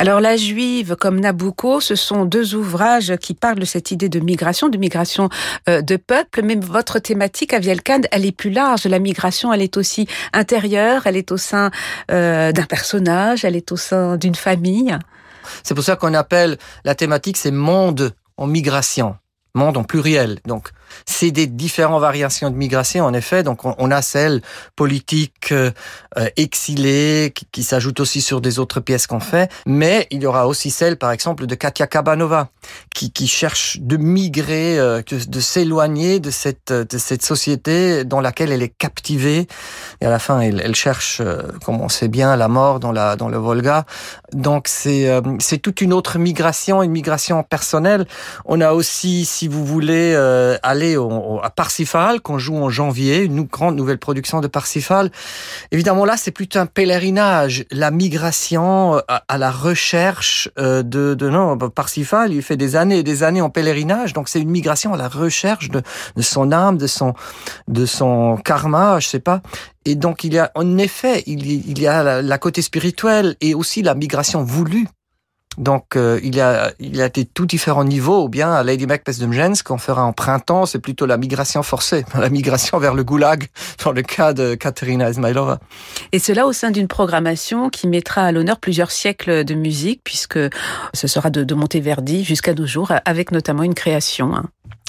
Alors 0.00 0.18
La 0.18 0.36
Juive 0.36 0.96
comme 0.96 1.20
Nabucco, 1.20 1.78
ce 1.78 1.94
sont 1.94 2.24
deux 2.24 2.56
ouvrages 2.56 3.14
qui 3.18 3.32
parlent 3.32 3.60
de 3.60 3.64
cette 3.64 3.92
idée 3.92 4.08
de 4.08 4.18
migration, 4.18 4.68
de 4.68 4.78
migration 4.78 5.28
euh, 5.68 5.80
de 5.80 5.94
peuple, 5.94 6.42
mais 6.42 6.56
votre 6.56 6.98
thématique 6.98 7.52
à 7.54 7.60
Vielcan, 7.60 8.00
elle 8.10 8.26
est 8.26 8.36
plus 8.36 8.50
large. 8.50 8.84
La 8.86 8.98
migration, 8.98 9.52
elle 9.52 9.62
est 9.62 9.76
aussi 9.76 10.08
intérieure, 10.32 11.06
elle 11.06 11.16
est 11.16 11.30
au 11.30 11.36
sein 11.36 11.70
euh, 12.10 12.50
d'un 12.50 12.64
personnage, 12.64 13.44
elle 13.44 13.54
est 13.54 13.70
au 13.70 13.76
sein 13.76 14.16
d'une 14.16 14.34
famille. 14.34 14.98
C'est 15.62 15.74
pour 15.74 15.84
ça 15.84 15.96
qu'on 15.96 16.14
appelle 16.14 16.58
la 16.84 16.94
thématique, 16.94 17.36
c'est 17.36 17.50
monde 17.50 18.12
en 18.36 18.46
migration, 18.46 19.16
monde 19.54 19.76
en 19.76 19.84
pluriel. 19.84 20.38
Donc, 20.46 20.70
c'est 21.06 21.30
des 21.30 21.46
différentes 21.46 22.00
variations 22.00 22.50
de 22.50 22.56
migration, 22.56 23.04
en 23.04 23.14
effet. 23.14 23.42
Donc, 23.42 23.64
on, 23.64 23.90
a 23.90 24.02
celle 24.02 24.42
politique 24.74 25.52
euh, 25.52 25.70
exilée 26.36 27.32
qui, 27.52 27.62
s'ajoute 27.62 28.00
aussi 28.00 28.20
sur 28.20 28.40
des 28.40 28.58
autres 28.58 28.80
pièces 28.80 29.06
qu'on 29.06 29.20
fait. 29.20 29.50
Mais 29.66 30.06
il 30.10 30.22
y 30.22 30.26
aura 30.26 30.46
aussi 30.46 30.70
celle, 30.70 30.96
par 30.96 31.10
exemple, 31.10 31.46
de 31.46 31.54
Katia 31.54 31.86
Kabanova, 31.86 32.50
qui, 32.94 33.10
qui 33.12 33.26
cherche 33.26 33.78
de 33.80 33.96
migrer, 33.96 34.78
euh, 34.78 35.02
de 35.02 35.40
s'éloigner 35.40 36.20
de 36.20 36.30
cette, 36.30 36.72
de 36.72 36.98
cette 36.98 37.22
société 37.22 38.04
dans 38.04 38.20
laquelle 38.20 38.52
elle 38.52 38.62
est 38.62 38.76
captivée. 38.76 39.46
Et 40.00 40.06
à 40.06 40.10
la 40.10 40.18
fin, 40.18 40.40
elle, 40.40 40.60
elle 40.64 40.74
cherche, 40.74 41.20
euh, 41.20 41.42
comme 41.64 41.80
on 41.80 41.88
sait 41.88 42.08
bien, 42.08 42.36
la 42.36 42.48
mort 42.48 42.80
dans, 42.80 42.92
la, 42.92 43.16
dans 43.16 43.28
le 43.28 43.38
Volga. 43.38 43.84
Donc, 44.32 44.68
c'est 44.68 45.08
euh, 45.08 45.20
toute 45.62 45.80
une 45.80 45.92
autre 45.92 46.18
migration, 46.18 46.82
une 46.82 46.90
migration 46.90 47.42
personnelle. 47.42 48.06
On 48.44 48.60
a 48.60 48.72
aussi, 48.72 49.24
si 49.24 49.48
vous 49.48 49.64
voulez, 49.64 50.12
euh, 50.14 50.58
aller 50.76 50.96
au, 50.96 51.40
à 51.42 51.50
Parsifal, 51.50 52.20
qu'on 52.20 52.38
joue 52.38 52.56
en 52.56 52.68
janvier, 52.68 53.22
une 53.24 53.42
grande 53.42 53.76
nouvelle 53.76 53.98
production 53.98 54.40
de 54.40 54.46
Parsifal. 54.46 55.10
Évidemment, 55.72 56.04
là, 56.04 56.16
c'est 56.16 56.30
plutôt 56.30 56.58
un 56.58 56.66
pèlerinage, 56.66 57.64
la 57.70 57.90
migration 57.90 58.98
à, 59.08 59.24
à 59.28 59.38
la 59.38 59.50
recherche 59.50 60.48
de, 60.56 60.82
de 61.14 61.28
non, 61.30 61.56
Parsifal, 61.58 62.32
il 62.32 62.42
fait 62.42 62.56
des 62.56 62.76
années 62.76 62.98
et 62.98 63.02
des 63.02 63.22
années 63.22 63.40
en 63.40 63.50
pèlerinage, 63.50 64.12
donc 64.12 64.28
c'est 64.28 64.40
une 64.40 64.50
migration 64.50 64.92
à 64.92 64.96
la 64.96 65.08
recherche 65.08 65.70
de, 65.70 65.82
de 66.14 66.22
son 66.22 66.52
âme, 66.52 66.76
de 66.76 66.86
son, 66.86 67.14
de 67.68 67.86
son 67.86 68.36
karma, 68.36 69.00
je 69.00 69.08
sais 69.08 69.20
pas. 69.20 69.40
Et 69.84 69.94
donc 69.94 70.24
il 70.24 70.34
y 70.34 70.38
a 70.38 70.50
en 70.54 70.78
effet, 70.78 71.22
il 71.26 71.78
y, 71.78 71.86
a 71.86 72.02
la, 72.02 72.22
la 72.22 72.38
côté 72.38 72.60
spirituel 72.60 73.36
et 73.40 73.54
aussi 73.54 73.82
la 73.82 73.94
migration 73.94 74.42
voulue 74.42 74.88
donc 75.58 75.96
euh, 75.96 76.20
il, 76.22 76.34
y 76.34 76.40
a, 76.40 76.72
il 76.78 77.00
a 77.00 77.08
des 77.08 77.24
tout 77.24 77.46
différents 77.46 77.84
niveaux, 77.84 78.24
ou 78.24 78.28
bien 78.28 78.52
à 78.52 78.62
Lady 78.62 78.86
Macbeth 78.86 79.18
de 79.18 79.26
Mgens, 79.26 79.62
qu'on 79.62 79.78
fera 79.78 80.04
en 80.04 80.12
printemps, 80.12 80.66
c'est 80.66 80.78
plutôt 80.78 81.06
la 81.06 81.16
migration 81.16 81.62
forcée, 81.62 82.04
la 82.18 82.28
migration 82.28 82.78
vers 82.78 82.94
le 82.94 83.04
goulag, 83.04 83.48
dans 83.84 83.92
le 83.92 84.02
cas 84.02 84.32
de 84.32 84.54
Katerina 84.54 85.10
Ismailova. 85.10 85.58
Et 86.12 86.18
cela 86.18 86.46
au 86.46 86.52
sein 86.52 86.70
d'une 86.70 86.88
programmation 86.88 87.70
qui 87.70 87.88
mettra 87.88 88.22
à 88.22 88.32
l'honneur 88.32 88.58
plusieurs 88.58 88.90
siècles 88.90 89.44
de 89.44 89.54
musique, 89.54 90.00
puisque 90.04 90.38
ce 90.94 91.06
sera 91.06 91.30
de, 91.30 91.44
de 91.44 91.54
Monteverdi 91.54 92.24
jusqu'à 92.24 92.54
nos 92.54 92.66
jours, 92.66 92.92
avec 93.04 93.32
notamment 93.32 93.62
une 93.62 93.74
création. 93.74 94.34
Hein. 94.34 94.44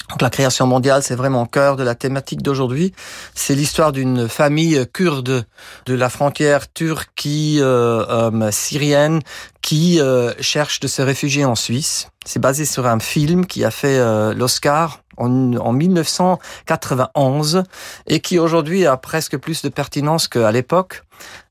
Donc 0.09 0.21
la 0.21 0.29
création 0.29 0.67
mondiale, 0.67 1.03
c'est 1.03 1.15
vraiment 1.15 1.41
au 1.41 1.45
cœur 1.45 1.75
de 1.75 1.83
la 1.83 1.93
thématique 1.93 2.41
d'aujourd'hui. 2.41 2.93
C'est 3.35 3.55
l'histoire 3.55 3.91
d'une 3.91 4.29
famille 4.29 4.85
kurde 4.93 5.43
de 5.85 5.93
la 5.93 6.07
frontière 6.09 6.71
turque-syrienne 6.71 9.19
qui 9.67 9.99
euh, 9.99 10.31
cherche 10.39 10.79
de 10.79 10.87
se 10.87 11.01
réfugier 11.01 11.43
en 11.43 11.55
Suisse. 11.55 12.07
C'est 12.25 12.39
basé 12.39 12.63
sur 12.63 12.87
un 12.87 13.01
film 13.01 13.45
qui 13.45 13.65
a 13.65 13.69
fait 13.69 13.97
euh, 13.97 14.33
l'Oscar 14.33 15.01
en, 15.17 15.57
en, 15.57 15.73
1991 15.73 17.63
et 18.05 18.21
qui 18.21 18.39
aujourd'hui 18.39 18.85
a 18.85 18.95
presque 18.95 19.35
plus 19.35 19.63
de 19.63 19.67
pertinence 19.67 20.29
qu'à 20.29 20.53
l'époque. 20.53 21.03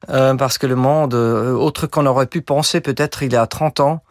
Euh, 0.09 0.35
parce 0.35 0.57
que 0.57 0.67
le 0.67 0.77
monde, 0.77 1.13
euh, 1.13 1.53
autre 1.53 1.87
qu'on 1.87 2.07
aurait 2.07 2.27
pu 2.27 2.41
penser 2.41 2.81
peut-être 2.81 3.23
il 3.23 3.35
y 3.35 3.37
a 3.37 3.47
30 3.47 3.81
ans, 3.81 4.03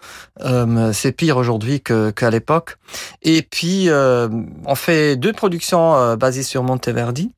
euh, 0.41 0.93
c'est 0.93 1.11
pire 1.11 1.37
aujourd'hui 1.37 1.81
qu'à 1.81 2.29
l'époque. 2.29 2.77
Et 3.23 3.41
puis, 3.41 3.89
on 3.89 4.75
fait 4.75 5.15
deux 5.15 5.33
productions 5.33 6.15
basées 6.15 6.43
sur 6.43 6.61
Monteverdi. 6.61 7.31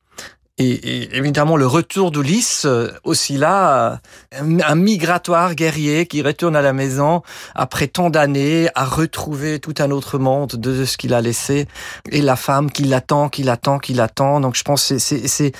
Et, 0.60 1.16
évidemment, 1.16 1.56
le 1.56 1.66
retour 1.66 2.10
d'Ulysse, 2.10 2.64
euh, 2.64 2.88
aussi 3.04 3.36
là, 3.36 4.00
un, 4.32 4.74
migratoire 4.74 5.54
guerrier 5.54 6.06
qui 6.06 6.20
retourne 6.20 6.56
à 6.56 6.62
la 6.62 6.72
maison 6.72 7.22
après 7.54 7.86
tant 7.86 8.10
d'années, 8.10 8.68
à 8.74 8.84
retrouver 8.84 9.60
tout 9.60 9.74
un 9.78 9.92
autre 9.92 10.18
monde 10.18 10.56
de 10.56 10.84
ce 10.84 10.96
qu'il 10.96 11.14
a 11.14 11.20
laissé, 11.20 11.68
et 12.10 12.20
la 12.20 12.34
femme 12.34 12.72
qui 12.72 12.82
l'attend, 12.84 13.28
qui 13.28 13.44
l'attend, 13.44 13.78
qui 13.78 13.94
l'attend. 13.94 14.40
Donc, 14.40 14.56
je 14.56 14.64
pense 14.64 14.96
c'est, 14.98 15.52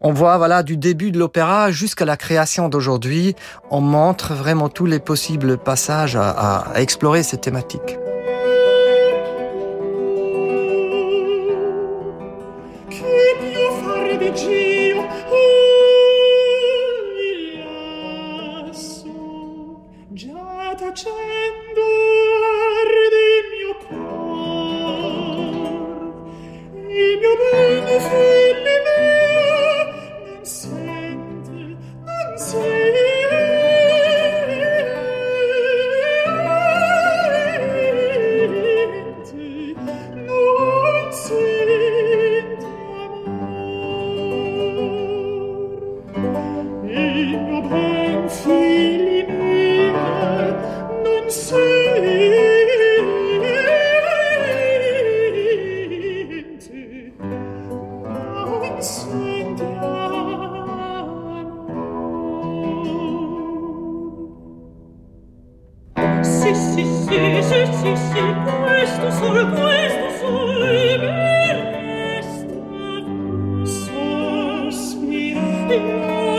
on 0.00 0.14
voit 0.14 0.38
voilà 0.38 0.62
du 0.62 0.78
début 0.78 1.10
de 1.10 1.18
l'opéra 1.18 1.70
jusqu'à 1.70 2.06
la 2.06 2.16
création 2.16 2.70
d'aujourd'hui, 2.70 3.36
on 3.70 3.82
montre 3.82 4.32
vraiment 4.32 4.70
tous 4.70 4.86
les 4.86 5.00
possibles 5.00 5.58
passages 5.58 6.16
à, 6.16 6.30
à 6.30 6.80
explorer 6.80 7.22
cette 7.22 7.42
thématique. 7.42 7.98
facendo 20.78 22.05
爹 75.68 76.35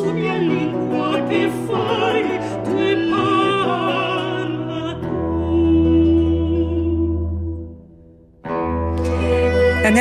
sub 0.00 0.16
a 0.16 0.38
língua 0.38 1.20
que 1.28 1.48
fogo. 1.66 1.99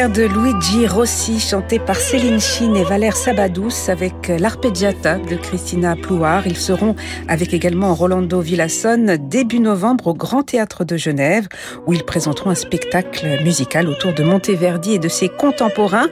Luigi 0.07 0.87
Rossi, 0.87 1.41
chanté 1.41 1.77
par 1.77 1.97
Céline 1.97 2.39
Chine 2.39 2.77
et 2.77 2.85
Valère 2.85 3.17
Sabadous 3.17 3.89
avec 3.89 4.29
l'arpeggiata 4.29 5.17
de 5.17 5.35
Christina 5.35 5.97
Plouard. 5.97 6.47
Ils 6.47 6.55
seront 6.55 6.95
avec 7.27 7.53
également 7.53 7.93
Rolando 7.93 8.39
Villasson 8.39 9.17
début 9.19 9.59
novembre 9.59 10.07
au 10.07 10.13
Grand 10.13 10.43
Théâtre 10.43 10.85
de 10.85 10.95
Genève 10.95 11.49
où 11.85 11.91
ils 11.91 12.05
présenteront 12.05 12.49
un 12.49 12.55
spectacle 12.55 13.43
musical 13.43 13.89
autour 13.89 14.13
de 14.13 14.23
Monteverdi 14.23 14.93
et 14.93 14.99
de 14.99 15.09
ses 15.09 15.27
contemporains. 15.27 16.07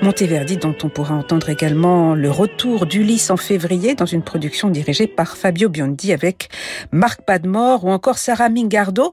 Monteverdi 0.00 0.56
dont 0.56 0.74
on 0.82 0.88
pourra 0.88 1.14
entendre 1.14 1.50
également 1.50 2.14
le 2.14 2.30
retour 2.30 2.86
d'Ulysse 2.86 3.28
en 3.28 3.36
février 3.36 3.94
dans 3.94 4.06
une 4.06 4.22
production 4.22 4.70
dirigée 4.70 5.08
par 5.08 5.36
Fabio 5.36 5.68
Biondi 5.68 6.14
avec 6.14 6.48
Marc 6.90 7.20
Padmore 7.20 7.84
ou 7.84 7.90
encore 7.90 8.16
Sarah 8.16 8.48
Mingardo. 8.48 9.12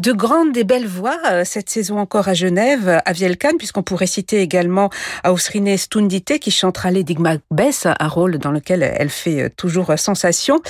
De 0.00 0.12
grandes 0.12 0.56
et 0.56 0.64
belles 0.64 0.88
voix 0.88 1.18
euh, 1.30 1.42
cette 1.44 1.70
saison 1.70 1.98
encore 1.98 2.26
à 2.26 2.34
Genève, 2.34 3.00
à 3.04 3.12
Vielcan, 3.12 3.59
puisqu'on 3.60 3.82
pourrait 3.82 4.06
citer 4.06 4.40
également 4.40 4.88
Ausrine 5.28 5.76
Stundite 5.76 6.38
qui 6.38 6.50
chantera 6.50 6.90
Lady 6.90 7.14
Macbeth, 7.18 7.86
un 8.00 8.08
rôle 8.08 8.38
dans 8.38 8.52
lequel 8.52 8.82
elle 8.82 9.10
fait 9.10 9.42
euh, 9.42 9.48
toujours 9.54 9.92
sensation. 9.98 10.62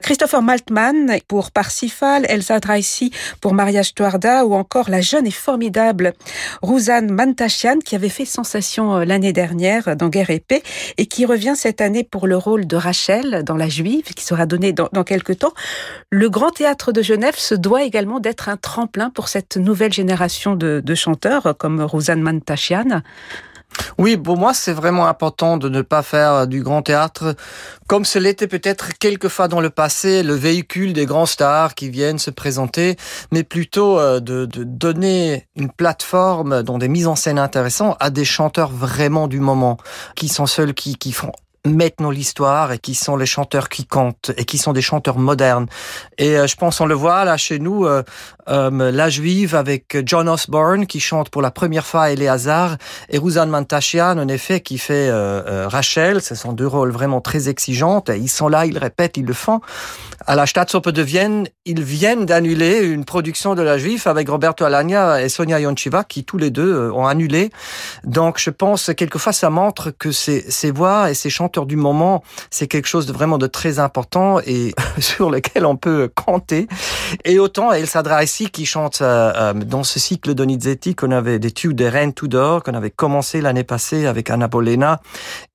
Christopher 0.00 0.42
Maltman 0.42 1.18
pour 1.28 1.52
Parsifal, 1.52 2.26
Elsa 2.28 2.58
Dreisy 2.58 3.12
pour 3.40 3.54
Maria 3.54 3.84
Stuarda 3.84 4.44
ou 4.44 4.54
encore 4.54 4.90
la 4.90 5.00
jeune 5.00 5.24
et 5.24 5.30
formidable 5.30 6.14
Rouzanne 6.62 7.12
Mantashian 7.12 7.78
qui 7.78 7.94
avait 7.94 8.08
fait 8.08 8.24
sensation 8.24 8.96
euh, 8.96 9.04
l'année 9.04 9.32
dernière 9.32 9.94
dans 9.94 10.08
Guerre 10.08 10.30
épée 10.30 10.64
et 10.98 11.06
qui 11.06 11.24
revient 11.24 11.54
cette 11.54 11.80
année 11.80 12.02
pour 12.02 12.26
le 12.26 12.36
rôle 12.36 12.66
de 12.66 12.74
Rachel 12.74 13.44
dans 13.44 13.56
La 13.56 13.68
Juive 13.68 14.14
qui 14.16 14.24
sera 14.24 14.46
donné 14.46 14.72
dans, 14.72 14.88
quelques 15.04 15.38
temps. 15.38 15.54
Le 16.10 16.28
Grand 16.28 16.50
Théâtre 16.50 16.90
de 16.90 17.02
Genève 17.02 17.36
se 17.36 17.54
doit 17.54 17.84
également 17.84 18.18
d'être 18.18 18.48
un 18.48 18.56
tremplin 18.56 19.10
pour 19.10 19.28
cette 19.28 19.56
nouvelle 19.56 19.92
génération 19.92 20.56
de, 20.56 20.82
de 20.84 20.94
chanteurs 20.96 21.54
comme 21.56 21.80
Rosanne 21.80 22.20
Mantashian. 22.20 22.31
Oui, 23.98 24.16
pour 24.16 24.36
moi, 24.36 24.54
c'est 24.54 24.72
vraiment 24.72 25.06
important 25.06 25.56
de 25.56 25.68
ne 25.68 25.82
pas 25.82 26.02
faire 26.02 26.46
du 26.46 26.62
grand 26.62 26.82
théâtre 26.82 27.34
comme 27.86 28.04
ce 28.04 28.18
l'était 28.18 28.46
peut-être 28.46 28.96
quelquefois 28.98 29.48
dans 29.48 29.60
le 29.60 29.70
passé, 29.70 30.22
le 30.22 30.34
véhicule 30.34 30.92
des 30.92 31.04
grands 31.04 31.26
stars 31.26 31.74
qui 31.74 31.90
viennent 31.90 32.18
se 32.18 32.30
présenter, 32.30 32.96
mais 33.32 33.42
plutôt 33.42 33.98
euh, 33.98 34.20
de, 34.20 34.46
de 34.46 34.64
donner 34.64 35.48
une 35.56 35.70
plateforme 35.70 36.62
dans 36.62 36.78
des 36.78 36.88
mises 36.88 37.06
en 37.06 37.16
scène 37.16 37.38
intéressantes 37.38 37.96
à 38.00 38.10
des 38.10 38.24
chanteurs 38.24 38.70
vraiment 38.70 39.28
du 39.28 39.40
moment, 39.40 39.76
qui 40.16 40.28
sont 40.28 40.46
seuls 40.46 40.74
qui, 40.74 40.96
qui 40.96 41.12
font 41.12 41.32
maintenant 41.64 42.10
l'histoire 42.10 42.72
et 42.72 42.78
qui 42.78 42.94
sont 42.94 43.16
les 43.16 43.26
chanteurs 43.26 43.68
qui 43.68 43.86
comptent 43.86 44.32
et 44.36 44.44
qui 44.44 44.58
sont 44.58 44.72
des 44.72 44.82
chanteurs 44.82 45.18
modernes. 45.18 45.66
Et 46.18 46.36
euh, 46.36 46.46
je 46.46 46.56
pense 46.56 46.80
on 46.80 46.86
le 46.86 46.94
voit 46.94 47.24
là 47.24 47.36
chez 47.36 47.60
nous, 47.60 47.86
euh, 47.86 48.02
euh, 48.48 48.90
La 48.90 49.08
Juive 49.08 49.54
avec 49.54 49.96
John 50.04 50.28
Osborne 50.28 50.86
qui 50.86 50.98
chante 50.98 51.30
pour 51.30 51.40
la 51.40 51.52
première 51.52 51.86
fois 51.86 52.10
Eleazar 52.10 52.76
et 53.08 53.18
Rouzanne 53.18 53.50
Mantashian 53.50 54.18
en 54.18 54.28
effet 54.28 54.60
qui 54.60 54.78
fait 54.78 55.10
Rachel. 55.66 56.20
Ce 56.20 56.34
sont 56.34 56.52
deux 56.52 56.66
rôles 56.66 56.90
vraiment 56.90 57.20
très 57.20 57.48
exigeantes. 57.48 58.10
Ils 58.14 58.28
sont 58.28 58.48
là, 58.48 58.66
ils 58.66 58.78
répètent, 58.78 59.16
ils 59.16 59.24
le 59.24 59.34
font. 59.34 59.60
À 60.26 60.36
la 60.36 60.46
Staatsoper 60.46 60.92
de 60.92 61.02
Vienne, 61.02 61.48
ils 61.64 61.82
viennent 61.82 62.26
d'annuler 62.26 62.80
une 62.80 63.04
production 63.04 63.54
de 63.54 63.62
La 63.62 63.78
Juive 63.78 64.06
avec 64.06 64.28
Roberto 64.28 64.64
Alagna 64.64 65.20
et 65.22 65.28
Sonia 65.28 65.58
Yonchiva 65.60 66.04
qui 66.04 66.24
tous 66.24 66.38
les 66.38 66.50
deux 66.50 66.90
ont 66.90 67.06
annulé. 67.06 67.50
Donc 68.04 68.38
je 68.38 68.50
pense 68.50 68.90
quelquefois 68.96 69.32
ça 69.32 69.50
montre 69.50 69.90
que 69.90 70.12
ces, 70.12 70.50
ces 70.50 70.70
voix 70.70 71.10
et 71.10 71.14
ces 71.14 71.30
chanteurs 71.30 71.51
du 71.60 71.76
moment, 71.76 72.22
c'est 72.50 72.66
quelque 72.66 72.88
chose 72.88 73.06
de 73.06 73.12
vraiment 73.12 73.38
de 73.38 73.46
très 73.46 73.78
important 73.78 74.40
et 74.46 74.74
sur 74.98 75.30
lequel 75.30 75.66
on 75.66 75.76
peut 75.76 76.10
compter. 76.14 76.66
Et 77.24 77.38
autant 77.38 77.72
Elsa 77.72 78.02
Draisi 78.02 78.50
qui 78.50 78.66
chante 78.66 79.00
euh, 79.02 79.32
euh, 79.36 79.52
dans 79.52 79.84
ce 79.84 79.98
cycle 79.98 80.34
Donizetti 80.34 80.94
qu'on 80.94 81.10
avait 81.10 81.38
des 81.38 81.50
tubes 81.50 81.74
de 81.74 81.84
Reine 81.84 82.14
Tudor 82.14 82.62
qu'on 82.62 82.74
avait 82.74 82.90
commencé 82.90 83.40
l'année 83.40 83.64
passée 83.64 84.06
avec 84.06 84.30
Anna 84.30 84.48
Bolena 84.48 85.00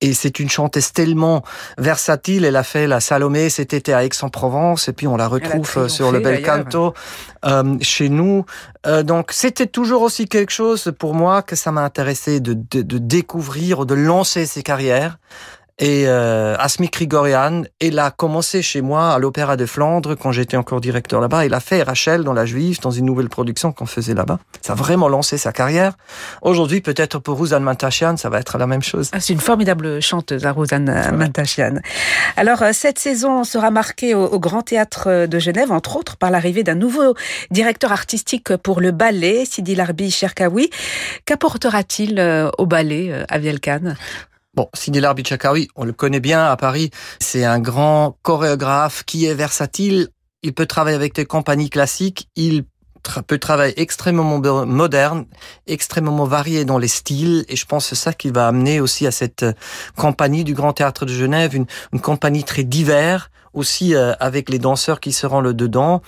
et 0.00 0.14
c'est 0.14 0.38
une 0.40 0.48
chanteuse 0.48 0.92
tellement 0.92 1.42
versatile. 1.76 2.44
Elle 2.44 2.56
a 2.56 2.62
fait 2.62 2.86
la 2.86 3.00
Salomé 3.00 3.50
cet 3.50 3.72
été 3.72 3.92
à 3.92 4.04
Aix-en-Provence 4.04 4.88
et 4.88 4.92
puis 4.92 5.06
on 5.06 5.16
la 5.16 5.28
retrouve 5.28 5.88
sur 5.88 6.12
le 6.12 6.20
bel 6.20 6.42
canto 6.42 6.94
euh, 7.44 7.76
chez 7.80 8.08
nous. 8.08 8.44
Euh, 8.86 9.02
donc 9.02 9.32
c'était 9.32 9.66
toujours 9.66 10.02
aussi 10.02 10.26
quelque 10.26 10.52
chose 10.52 10.92
pour 10.98 11.14
moi 11.14 11.42
que 11.42 11.56
ça 11.56 11.72
m'a 11.72 11.82
intéressé 11.82 12.40
de, 12.40 12.54
de, 12.54 12.82
de 12.82 12.98
découvrir, 12.98 13.86
de 13.86 13.94
lancer 13.94 14.46
ses 14.46 14.62
carrières 14.62 15.18
et 15.80 16.08
euh, 16.08 16.56
Asmik 16.58 16.92
Grigorian, 16.94 17.62
il 17.80 18.00
a 18.00 18.10
commencé 18.10 18.62
chez 18.62 18.80
moi 18.80 19.12
à 19.12 19.18
l'Opéra 19.20 19.56
de 19.56 19.64
Flandre 19.64 20.16
quand 20.16 20.32
j'étais 20.32 20.56
encore 20.56 20.80
directeur 20.80 21.20
là-bas. 21.20 21.46
Il 21.46 21.54
a 21.54 21.60
fait 21.60 21.84
Rachel 21.84 22.24
dans 22.24 22.32
La 22.32 22.46
Juive, 22.46 22.80
dans 22.80 22.90
une 22.90 23.04
nouvelle 23.04 23.28
production 23.28 23.70
qu'on 23.70 23.86
faisait 23.86 24.14
là-bas. 24.14 24.40
Ça 24.60 24.72
a 24.72 24.76
vraiment 24.76 25.08
lancé 25.08 25.38
sa 25.38 25.52
carrière. 25.52 25.92
Aujourd'hui, 26.42 26.80
peut-être 26.80 27.20
pour 27.20 27.36
Rouzanne 27.36 27.62
Mantashian, 27.62 28.16
ça 28.16 28.28
va 28.28 28.40
être 28.40 28.58
la 28.58 28.66
même 28.66 28.82
chose. 28.82 29.10
Ah, 29.12 29.20
c'est 29.20 29.32
une 29.32 29.40
formidable 29.40 30.02
chanteuse, 30.02 30.46
hein, 30.46 30.50
Rouzanne 30.50 30.90
ouais. 30.90 31.12
Mantashian. 31.12 31.76
Alors, 32.36 32.62
euh, 32.62 32.70
cette 32.72 32.98
saison 32.98 33.44
sera 33.44 33.70
marquée 33.70 34.14
au, 34.14 34.24
au, 34.24 34.40
Grand 34.40 34.62
Théâtre 34.62 35.26
de 35.26 35.38
Genève, 35.38 35.70
entre 35.70 35.96
autres, 35.96 36.16
par 36.16 36.32
l'arrivée 36.32 36.64
d'un 36.64 36.74
nouveau 36.74 37.14
directeur 37.52 37.92
artistique 37.92 38.56
pour 38.56 38.80
le 38.80 38.90
ballet, 38.90 39.44
Sidi 39.44 39.76
Larbi 39.76 40.10
Cherkaoui. 40.10 40.70
Qu'apportera-t-il 41.24 42.18
euh, 42.18 42.50
au 42.58 42.66
ballet, 42.66 43.24
Aviel 43.28 43.60
Khan? 43.60 43.94
Bon, 44.58 44.68
Sidi 44.74 44.98
Larbi 44.98 45.22
Chakawi, 45.24 45.68
on 45.76 45.84
le 45.84 45.92
connaît 45.92 46.18
bien 46.18 46.44
à 46.44 46.56
Paris. 46.56 46.90
C'est 47.20 47.44
un 47.44 47.60
grand 47.60 48.18
chorégraphe 48.22 49.04
qui 49.04 49.24
est 49.24 49.34
versatile? 49.34 50.08
Il 50.42 50.52
peut 50.52 50.66
travailler 50.66 50.96
avec 50.96 51.14
des 51.14 51.26
compagnies 51.26 51.70
classiques. 51.70 52.28
Il 52.34 52.64
peut 53.28 53.38
travailler 53.38 53.80
extrêmement 53.80 54.40
moderne, 54.66 55.26
extrêmement 55.68 56.24
varié 56.24 56.64
dans 56.64 56.78
les 56.78 56.88
styles. 56.88 57.44
Et 57.48 57.54
je 57.54 57.66
pense 57.66 57.84
que 57.84 57.94
c'est 57.94 58.02
ça 58.02 58.12
qui 58.12 58.30
va 58.30 58.48
amener 58.48 58.80
aussi 58.80 59.06
à 59.06 59.12
cette 59.12 59.46
compagnie 59.96 60.42
du 60.42 60.54
Grand 60.54 60.72
Théâtre 60.72 61.06
de 61.06 61.12
Genève, 61.12 61.54
une, 61.54 62.00
compagnie 62.00 62.42
très 62.42 62.64
divers, 62.64 63.30
aussi 63.52 63.94
euh, 63.94 64.14
avec 64.18 64.50
les 64.50 64.58
danseurs 64.58 64.98
qui 64.98 65.12
seront 65.12 65.40
le 65.40 65.54
dedans. 65.54 66.02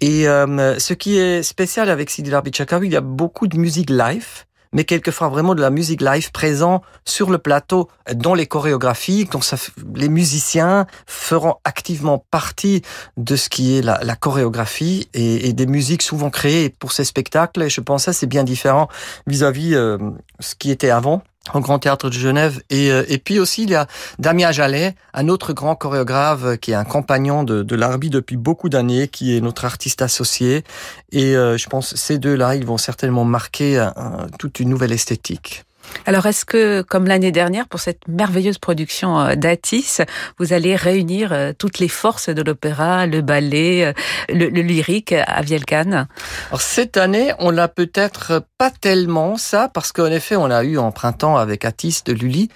Et 0.00 0.26
euh, 0.26 0.76
ce 0.80 0.92
qui 0.92 1.18
est 1.18 1.44
spécial 1.44 1.88
avec 1.88 2.10
Sidi 2.10 2.30
Larbi 2.30 2.50
Chakawi, 2.52 2.88
il 2.88 2.92
y 2.94 2.96
a 2.96 3.00
beaucoup 3.00 3.46
de 3.46 3.56
musique 3.56 3.90
live 3.90 4.44
mais 4.72 4.84
quelquefois 4.84 5.28
vraiment 5.28 5.54
de 5.54 5.60
la 5.60 5.70
musique 5.70 6.00
live 6.00 6.30
présent 6.32 6.82
sur 7.04 7.30
le 7.30 7.38
plateau 7.38 7.88
dans 8.14 8.34
les 8.34 8.46
chorégraphies. 8.46 9.26
Donc 9.26 9.44
ça, 9.44 9.56
les 9.94 10.08
musiciens 10.08 10.86
feront 11.06 11.56
activement 11.64 12.24
partie 12.30 12.82
de 13.16 13.36
ce 13.36 13.48
qui 13.48 13.76
est 13.76 13.82
la, 13.82 14.16
chorégraphie 14.16 15.08
et, 15.14 15.52
des 15.52 15.66
musiques 15.66 16.02
souvent 16.02 16.30
créées 16.30 16.70
pour 16.70 16.92
ces 16.92 17.04
spectacles. 17.04 17.62
Et 17.62 17.70
je 17.70 17.80
pense 17.80 18.06
que 18.06 18.12
c'est 18.12 18.26
bien 18.26 18.44
différent 18.44 18.88
vis-à-vis 19.26 19.72
-vis, 19.72 19.74
euh, 19.74 19.98
ce 20.40 20.54
qui 20.54 20.70
était 20.70 20.90
avant 20.90 21.22
au 21.54 21.60
Grand 21.60 21.78
Théâtre 21.78 22.08
de 22.08 22.14
Genève. 22.14 22.62
Et, 22.70 22.90
euh, 22.90 23.04
et 23.08 23.18
puis 23.18 23.38
aussi, 23.38 23.64
il 23.64 23.70
y 23.70 23.74
a 23.74 23.86
Damien 24.18 24.52
Jallet, 24.52 24.94
un 25.14 25.28
autre 25.28 25.52
grand 25.52 25.74
chorégraphe 25.74 26.56
qui 26.58 26.72
est 26.72 26.74
un 26.74 26.84
compagnon 26.84 27.44
de, 27.44 27.62
de 27.62 27.76
l'Arbi 27.76 28.10
depuis 28.10 28.36
beaucoup 28.36 28.68
d'années, 28.68 29.08
qui 29.08 29.36
est 29.36 29.40
notre 29.40 29.64
artiste 29.64 30.02
associé. 30.02 30.64
Et 31.10 31.36
euh, 31.36 31.56
je 31.56 31.68
pense 31.68 31.94
ces 31.94 32.18
deux-là, 32.18 32.54
ils 32.54 32.66
vont 32.66 32.78
certainement 32.78 33.24
marquer 33.24 33.78
un, 33.78 34.26
toute 34.38 34.60
une 34.60 34.68
nouvelle 34.68 34.92
esthétique. 34.92 35.64
Alors, 36.06 36.26
est-ce 36.26 36.44
que, 36.44 36.82
comme 36.82 37.06
l'année 37.06 37.32
dernière, 37.32 37.68
pour 37.68 37.80
cette 37.80 38.06
merveilleuse 38.08 38.58
production 38.58 39.20
euh, 39.20 39.34
d'Atis, 39.34 39.98
vous 40.38 40.52
allez 40.52 40.76
réunir 40.76 41.32
euh, 41.32 41.52
toutes 41.56 41.78
les 41.78 41.88
forces 41.88 42.28
de 42.28 42.42
l'opéra, 42.42 43.06
le 43.06 43.20
ballet, 43.20 43.84
euh, 43.84 43.92
le, 44.28 44.48
lyrique 44.48 45.12
à 45.12 45.42
Vielcan 45.42 46.06
Alors, 46.48 46.60
cette 46.60 46.96
année, 46.96 47.32
on 47.38 47.50
l'a 47.50 47.68
peut-être 47.68 48.44
pas 48.58 48.70
tellement 48.70 49.36
ça, 49.36 49.68
parce 49.72 49.92
qu'en 49.92 50.06
effet, 50.06 50.36
on 50.36 50.50
a 50.50 50.64
eu 50.64 50.78
en 50.78 50.92
printemps 50.92 51.36
avec 51.36 51.64
Atis 51.64 52.02
de 52.04 52.12
Lully 52.12 52.50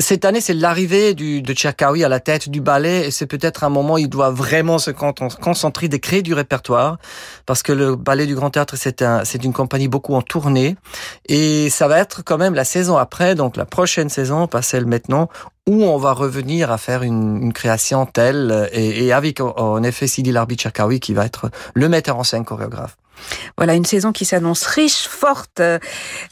cette 0.00 0.24
année, 0.24 0.40
c'est 0.40 0.54
l'arrivée 0.54 1.12
de 1.14 1.52
Tchakaoui 1.52 2.02
à 2.02 2.08
la 2.08 2.20
tête 2.20 2.48
du 2.48 2.62
ballet 2.62 3.06
et 3.06 3.10
c'est 3.10 3.26
peut-être 3.26 3.64
un 3.64 3.68
moment 3.68 3.94
où 3.94 3.98
il 3.98 4.08
doit 4.08 4.30
vraiment 4.30 4.78
se 4.78 4.90
concentrer 4.90 5.88
de 5.88 5.98
créer 5.98 6.22
du 6.22 6.32
répertoire 6.32 6.96
parce 7.44 7.62
que 7.62 7.72
le 7.72 7.94
ballet 7.94 8.26
du 8.26 8.34
Grand 8.34 8.48
Théâtre, 8.48 8.76
c'est 8.76 9.02
un, 9.02 9.24
une 9.24 9.52
compagnie 9.52 9.88
beaucoup 9.88 10.14
en 10.14 10.22
tournée 10.22 10.76
et 11.28 11.68
ça 11.68 11.86
va 11.86 11.98
être 11.98 12.22
quand 12.24 12.38
même 12.38 12.54
la 12.54 12.64
saison 12.64 12.96
après, 12.96 13.34
donc 13.34 13.56
la 13.56 13.66
prochaine 13.66 14.08
saison, 14.08 14.46
pas 14.46 14.62
celle 14.62 14.86
maintenant, 14.86 15.28
où 15.66 15.84
on 15.84 15.98
va 15.98 16.12
revenir 16.12 16.72
à 16.72 16.78
faire 16.78 17.02
une, 17.02 17.42
une 17.42 17.52
création 17.52 18.06
telle 18.06 18.70
et, 18.72 19.04
et 19.04 19.12
avec 19.12 19.40
en 19.40 19.82
effet 19.82 20.06
Sidi 20.06 20.32
Larbi 20.32 20.56
Tchakaoui 20.56 20.98
qui 20.98 21.12
va 21.12 21.26
être 21.26 21.50
le 21.74 21.90
metteur 21.90 22.16
en 22.16 22.24
scène 22.24 22.46
chorégraphe. 22.46 22.96
Voilà 23.56 23.74
une 23.74 23.84
saison 23.84 24.12
qui 24.12 24.24
s'annonce 24.24 24.64
riche, 24.66 25.08
forte 25.08 25.60
euh, 25.60 25.78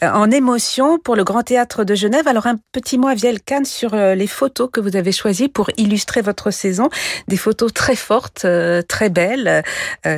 en 0.01 0.31
émotions 0.31 0.99
pour 0.99 1.17
le 1.17 1.25
Grand 1.25 1.43
Théâtre 1.43 1.83
de 1.83 1.95
Genève. 1.95 2.29
Alors 2.29 2.47
un 2.47 2.57
petit 2.71 2.99
mot 2.99 3.09
à 3.09 3.15
Viel 3.15 3.41
sur 3.65 3.95
euh, 3.95 4.15
les 4.15 4.27
photos 4.29 4.69
que 4.73 4.81
vous 4.81 4.97
avez 4.97 5.13
choisies 5.13 5.49
pour 5.49 5.71
illustrer 5.77 6.21
votre 6.21 6.51
saison. 6.51 6.89
Des 7.27 7.37
photos 7.37 7.73
très 7.73 7.97
fortes, 7.97 8.45
euh, 8.45 8.81
très 8.83 9.09
belles, 9.09 9.65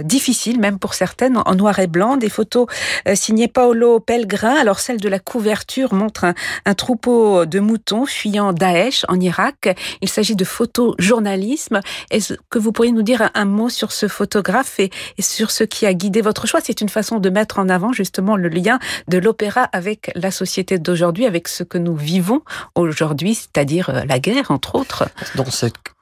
difficiles 0.05 0.61
même 0.61 0.79
pour 0.79 0.95
certaines, 0.95 1.39
en 1.45 1.55
noir 1.55 1.79
et 1.79 1.87
blanc. 1.87 2.17
Des 2.17 2.29
photos 2.29 2.67
signées 3.15 3.49
Paolo 3.49 4.01
Pellegrin. 4.01 4.55
Alors 4.55 4.81
celle 4.81 5.01
de 5.01 5.09
la 5.09 5.19
couverture 5.19 5.95
montre 5.95 6.27
un, 6.65 6.75
troupeau 6.75 7.47
de 7.47 7.61
moutons 7.61 8.05
fuyant 8.05 8.53
Daesh 8.53 9.05
en 9.09 9.19
Irak. 9.21 9.75
Il 10.03 10.09
s'agit 10.09 10.37
de 10.37 10.45
photojournalisme. 10.45 11.81
Est-ce 12.11 12.35
que 12.51 12.59
vous 12.59 12.73
pourriez 12.73 12.93
nous 12.93 13.03
dire 13.03 13.31
un, 13.35 13.45
mot 13.45 13.69
sur 13.69 13.93
ce 13.93 14.09
photographe 14.09 14.79
et 14.79 14.91
sur 15.21 15.51
ce 15.51 15.65
qui 15.65 15.87
a 15.87 15.95
guidé 15.95 16.21
votre 16.21 16.47
choix? 16.47 16.58
C'est 16.63 16.81
une 16.81 16.89
façon 16.89 17.19
de 17.19 17.31
mettre 17.31 17.59
en 17.59 17.69
avant 17.69 17.93
justement 17.93 18.37
le 18.37 18.49
lien 18.49 18.79
de 19.09 19.19
l'opéra 19.19 19.63
avec 19.65 20.11
la 20.15 20.31
société 20.31 20.79
d'aujourd'hui, 20.79 21.27
avec 21.27 21.49
ce 21.49 21.63
que 21.63 21.79
nous 21.79 21.97
vivons 21.97 22.43
aujourd'hui, 22.75 23.35
c'est-à-dire 23.35 24.05
la 24.07 24.19
guerre, 24.19 24.51
entre 24.51 24.75
autres. 24.75 25.09
Dans 25.35 25.45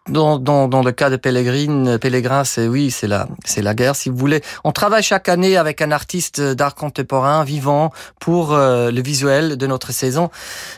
dans, 0.08 0.38
dans, 0.38 0.68
dans 0.68 0.82
le 0.82 0.92
cas 0.92 1.10
de 1.10 1.16
Pellegrin, 1.16 1.98
Pellegrin, 1.98 2.44
c'est 2.44 2.68
oui, 2.68 2.90
c'est 2.90 3.06
la, 3.06 3.28
c'est 3.44 3.62
la 3.62 3.74
guerre, 3.74 3.96
si 3.96 4.08
vous 4.08 4.16
voulez. 4.16 4.40
On 4.64 4.72
travaille 4.72 5.02
chaque 5.02 5.28
année 5.28 5.56
avec 5.56 5.82
un 5.82 5.90
artiste 5.90 6.40
d'art 6.40 6.74
contemporain 6.74 7.44
vivant 7.44 7.92
pour 8.20 8.52
euh, 8.52 8.90
le 8.90 9.02
visuel 9.02 9.56
de 9.56 9.66
notre 9.66 9.92
saison. 9.92 10.30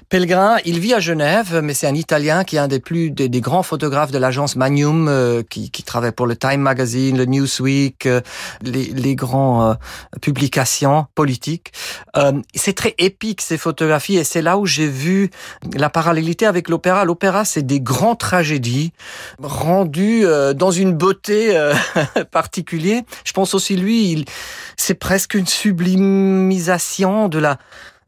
Pellegrin, 0.08 0.56
il 0.64 0.80
vit 0.80 0.94
à 0.94 1.00
Genève, 1.00 1.60
mais 1.62 1.74
c'est 1.74 1.86
un 1.86 1.94
Italien 1.94 2.44
qui 2.44 2.56
est 2.56 2.60
un 2.60 2.68
des 2.68 2.80
plus 2.80 3.10
des, 3.10 3.28
grands 3.40 3.62
photographes 3.62 4.10
de 4.10 4.18
l'agence 4.18 4.56
Magnum, 4.56 5.08
euh, 5.08 5.42
qui, 5.48 5.70
qui 5.70 5.82
travaille 5.82 6.12
pour 6.12 6.26
le 6.26 6.36
Time 6.36 6.60
Magazine, 6.60 7.16
le 7.16 7.26
Newsweek, 7.26 8.06
euh, 8.06 8.20
les, 8.62 8.84
les 8.86 9.14
grands 9.14 9.76
publications 10.20 11.06
politiques. 11.14 11.72
c'est 12.54 12.74
très 12.74 12.94
épique 12.98 13.40
ces 13.40 13.58
photographies, 13.58 14.16
et 14.16 14.24
c'est 14.24 14.42
là 14.42 14.58
où 14.58 14.66
j'ai 14.66 14.86
vu 14.86 15.30
la 15.74 15.90
parallélité 15.90 16.46
avec 16.46 16.68
l'opéra. 16.68 17.04
L'opéra, 17.04 17.44
c'est 17.44 17.62
des 17.62 17.80
grandes 17.80 18.18
tragédies 18.18 18.92
rendu 19.42 20.24
euh, 20.24 20.54
dans 20.54 20.70
une 20.70 20.94
beauté 20.94 21.56
euh, 21.56 21.74
particulière. 22.30 23.02
Je 23.24 23.32
pense 23.32 23.54
aussi 23.54 23.76
lui, 23.76 24.12
il, 24.12 24.24
c'est 24.76 24.94
presque 24.94 25.34
une 25.34 25.46
sublimisation 25.46 27.28
de 27.28 27.38
la 27.38 27.58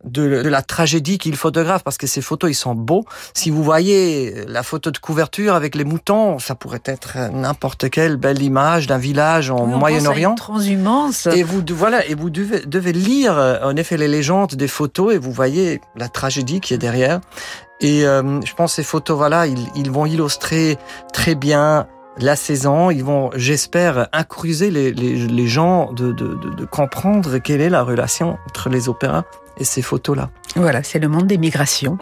de, 0.03 0.43
de 0.43 0.49
la 0.49 0.63
tragédie 0.63 1.19
qu'il 1.19 1.37
photographe 1.37 1.85
parce 1.85 1.99
que 1.99 2.07
ces 2.07 2.23
photos 2.23 2.51
ils 2.51 2.55
sont 2.55 2.75
beaux. 2.75 3.05
Si 3.35 3.51
vous 3.51 3.63
voyez 3.63 4.47
la 4.47 4.63
photo 4.63 4.91
de 4.91 4.97
couverture 4.97 5.55
avec 5.55 5.75
les 5.75 5.85
moutons, 5.85 6.39
ça 6.39 6.55
pourrait 6.55 6.81
être 6.87 7.19
n'importe 7.31 7.91
quelle 7.91 8.17
belle 8.17 8.41
image 8.41 8.87
d'un 8.87 8.97
village 8.97 9.51
en 9.51 9.67
oui, 9.67 9.79
Moyen-Orient. 9.79 10.37
Transhumance. 10.37 11.27
Et 11.27 11.43
vous 11.43 11.63
voilà 11.71 12.07
et 12.07 12.15
vous 12.15 12.31
devez, 12.31 12.65
devez 12.65 12.93
lire 12.93 13.61
en 13.63 13.77
effet 13.77 13.99
les 13.99 14.09
légendes 14.09 14.55
des 14.55 14.69
photos 14.69 15.15
et 15.15 15.19
vous 15.19 15.33
voyez 15.33 15.83
la 15.97 16.09
tragédie 16.09 16.61
qui 16.61 16.73
est 16.73 16.79
derrière. 16.79 17.21
Et 17.81 18.07
euh, 18.07 18.41
je 18.43 18.55
pense 18.55 18.73
que 18.73 18.77
ces 18.77 18.83
photos 18.83 19.17
voilà 19.17 19.47
ils, 19.47 19.69
ils 19.75 19.91
vont 19.91 20.07
illustrer 20.07 20.79
très 21.13 21.35
bien 21.35 21.87
la 22.19 22.37
saison, 22.37 22.91
ils 22.91 23.05
vont, 23.05 23.31
j'espère, 23.35 24.09
incruser 24.13 24.71
les, 24.71 24.93
les, 24.93 25.15
les 25.15 25.47
gens 25.47 25.93
de, 25.93 26.13
de, 26.13 26.35
de, 26.35 26.51
de 26.51 26.65
comprendre 26.65 27.39
quelle 27.39 27.61
est 27.61 27.71
la 27.71 27.83
relation 27.83 28.39
entre 28.49 28.69
les 28.69 28.89
opéras 28.89 29.25
et 29.57 29.65
ces 29.65 29.83
photos-là. 29.83 30.31
Voilà, 30.57 30.83
c'est 30.83 30.99
le 30.99 31.09
monde 31.09 31.27
des 31.27 31.39
migrations. 31.39 31.99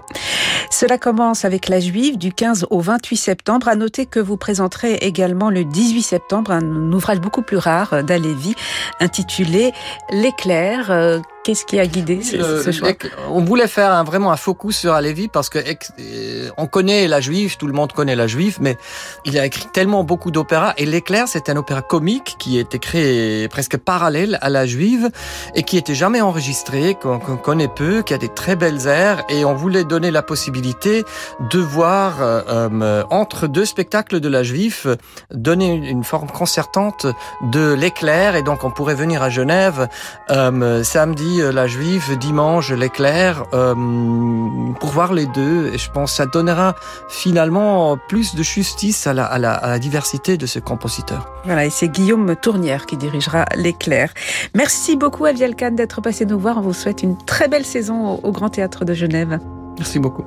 Cela 0.71 0.97
commence 0.97 1.45
avec 1.45 1.69
la 1.69 1.81
Juive 1.81 2.17
du 2.17 2.33
15 2.33 2.67
au 2.71 2.81
28 2.81 3.17
septembre. 3.17 3.69
À 3.69 3.75
noter 3.75 4.07
que 4.07 4.21
vous 4.21 4.37
présenterez 4.37 4.95
également 4.95 5.51
le 5.51 5.65
18 5.65 6.03
septembre 6.03 6.53
un 6.53 6.93
ouvrage 6.93 7.21
beaucoup 7.21 7.43
plus 7.43 7.59
rare 7.59 8.03
d'Alévi 8.05 8.55
intitulé 9.01 9.73
L'éclair. 10.11 10.91
Euh, 10.91 11.21
Qu'est-ce 11.45 11.65
qui 11.65 11.81
a 11.81 11.87
guidé 11.87 12.21
ce, 12.21 12.37
Euh, 12.37 12.63
ce 12.63 12.73
choix 12.73 12.91
On 13.31 13.43
voulait 13.43 13.69
faire 13.69 13.91
un, 13.93 14.05
vraiment 14.05 14.33
un 14.33 14.37
focus 14.37 14.77
sur 14.77 14.93
Alévi 14.93 15.29
parce 15.29 15.49
que 15.49 15.59
euh, 15.59 16.51
on 16.59 16.67
connaît 16.67 17.09
la 17.09 17.23
Juive, 17.23 17.57
tout 17.57 17.67
le 17.67 17.73
monde 17.73 17.93
connaît 17.93 18.17
la 18.17 18.27
Juive, 18.27 18.59
mais 18.61 18.77
il 19.25 19.39
a 19.39 19.47
écrit 19.47 19.67
tellement 19.73 20.05
beaucoup 20.05 20.31
d'opéras 20.31 20.75
et 20.77 20.85
l'éclair 20.85 21.27
c'est 21.27 21.49
un 21.49 21.57
opéra 21.57 21.81
comique 21.81 22.37
qui 22.39 22.59
été 22.59 22.79
créé 22.79 23.49
presque 23.49 23.79
parallèle 23.79 24.37
à 24.43 24.51
la 24.51 24.67
Juive 24.67 25.09
et 25.55 25.63
qui 25.63 25.79
était 25.79 25.95
jamais 25.95 26.21
enregistré, 26.21 26.97
qu'on 27.01 27.19
qu 27.19 27.35
connaît 27.43 27.69
peu, 27.75 28.03
qui 28.03 28.13
a 28.13 28.19
des 28.19 28.29
très 28.39 28.55
belles 28.55 28.87
aires 28.87 29.25
et 29.29 29.45
on 29.45 29.55
voulait 29.55 29.83
donner 29.83 30.13
la 30.13 30.23
possibilité 30.23 31.05
de 31.51 31.59
voir 31.59 32.19
euh, 32.21 33.03
entre 33.11 33.49
deux 33.49 33.65
spectacles 33.65 34.21
de 34.21 34.29
la 34.29 34.45
Juif 34.45 34.87
donner 35.33 35.75
une, 35.75 36.05
forme 36.05 36.29
concertante 36.29 37.05
de 37.51 37.73
l'éclair 37.73 38.37
et 38.37 38.43
donc 38.43 38.63
on 38.63 38.71
pourrait 38.71 38.95
venir 38.95 39.25
à 39.25 39.29
Genève 39.29 39.89
samedi 40.29 41.41
la 41.53 41.67
Juive, 41.67 42.17
dimanche 42.17 42.71
l'éclair 42.71 43.45
pour 43.51 44.91
voir 44.91 45.13
les 45.13 45.27
deux 45.27 45.73
et 45.75 45.79
je 45.79 45.91
pense 45.91 46.13
que 46.13 46.17
ça 46.19 46.27
donnera 46.27 46.77
finalement 47.09 47.99
plus 48.09 48.37
de 48.37 48.45
justice 48.45 49.09
à 49.09 49.15
la, 49.15 49.25
à 49.25 49.39
la, 49.39 49.53
à 49.53 49.71
la 49.71 49.79
diversité 49.81 50.37
de 50.37 50.47
ce 50.47 50.61
compositeur. 50.61 51.27
Voilà, 51.45 51.67
et 51.67 51.71
c'est 51.71 51.89
Guillaume 51.89 52.37
Tournière 52.37 52.87
qui 52.87 52.97
dirigera 52.97 53.47
l'éclair. 53.57 54.13
Merci 54.55 54.97
beaucoup 54.97 55.25
à 55.25 55.33
Vielkan 55.33 55.73
d'être 55.73 56.01
passé 56.01 56.27
nous 56.27 56.39
voir. 56.39 56.59
On 56.59 56.61
vous 56.61 56.73
souhaite 56.73 57.03
une 57.03 57.17
très 57.17 57.49
belle 57.49 57.65
saison 57.65 58.21
au, 58.23 58.28
Grand 58.33 58.51
Théâtre 58.51 58.85
de 58.85 58.95
Genève. 58.95 59.39
Merci 59.79 59.99
beaucoup. 59.99 60.25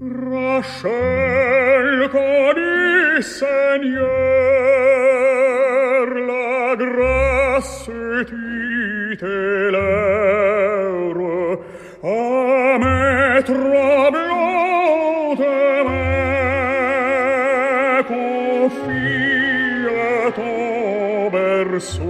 Rachel, 0.00 2.08
Seigneur, 3.22 4.06
la 6.14 6.76
grâce 6.76 7.90
berceau. 21.76 22.05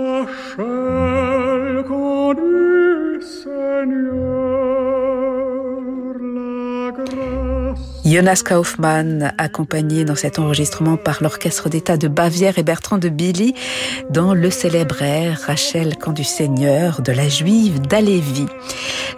Achel 0.00 1.84
connu 1.84 3.20
Seigneur. 3.20 4.39
Jonas 8.10 8.42
Kaufmann, 8.44 9.32
accompagné 9.38 10.04
dans 10.04 10.16
cet 10.16 10.40
enregistrement 10.40 10.96
par 10.96 11.22
l'Orchestre 11.22 11.68
d'État 11.68 11.96
de 11.96 12.08
Bavière 12.08 12.58
et 12.58 12.64
Bertrand 12.64 12.98
de 12.98 13.08
Billy, 13.08 13.54
dans 14.10 14.34
le 14.34 14.50
célèbre 14.50 15.00
air 15.00 15.40
Rachel 15.46 15.94
quand 15.96 16.10
du 16.10 16.24
Seigneur 16.24 17.02
de 17.02 17.12
la 17.12 17.28
Juive 17.28 17.80
d'Alévi. 17.80 18.46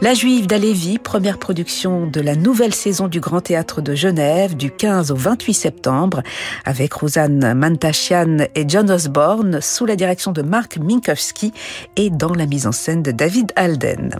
La 0.03 0.13
Juive 0.13 0.47
d'Alévi, 0.47 0.99
première 0.99 1.39
production 1.39 2.07
de 2.07 2.21
la 2.21 2.37
nouvelle 2.37 2.75
saison 2.75 3.09
du 3.09 3.21
Grand 3.21 3.41
Théâtre 3.41 3.81
de 3.81 3.95
Genève 3.95 4.59
du 4.59 4.71
15 4.71 5.11
au 5.11 5.17
28 5.17 5.55
septembre, 5.55 6.23
avec 6.67 6.93
Rosanne 6.93 7.55
Mantashian 7.55 8.47
et 8.55 8.67
John 8.69 8.91
Osborne, 8.91 9.63
sous 9.63 9.87
la 9.87 9.97
direction 9.97 10.33
de 10.33 10.43
Marc 10.43 10.77
Minkowski 10.77 11.55
et 11.97 12.11
dans 12.11 12.35
la 12.35 12.45
mise 12.45 12.67
en 12.67 12.73
scène 12.73 13.03
de 13.03 13.11
David 13.11 13.53
Alden. 13.57 14.17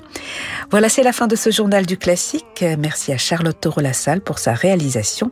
Voilà, 0.71 0.89
c'est 0.89 1.03
la 1.03 1.13
fin 1.13 1.27
de 1.27 1.37
ce 1.37 1.51
journal 1.51 1.85
du 1.85 1.99
classique. 1.99 2.65
Merci 2.79 3.13
à 3.13 3.19
Charlotte 3.19 3.61
Toro-Lassalle 3.61 4.23
pour 4.23 4.39
sa 4.39 4.62
réalisation. 4.63 5.31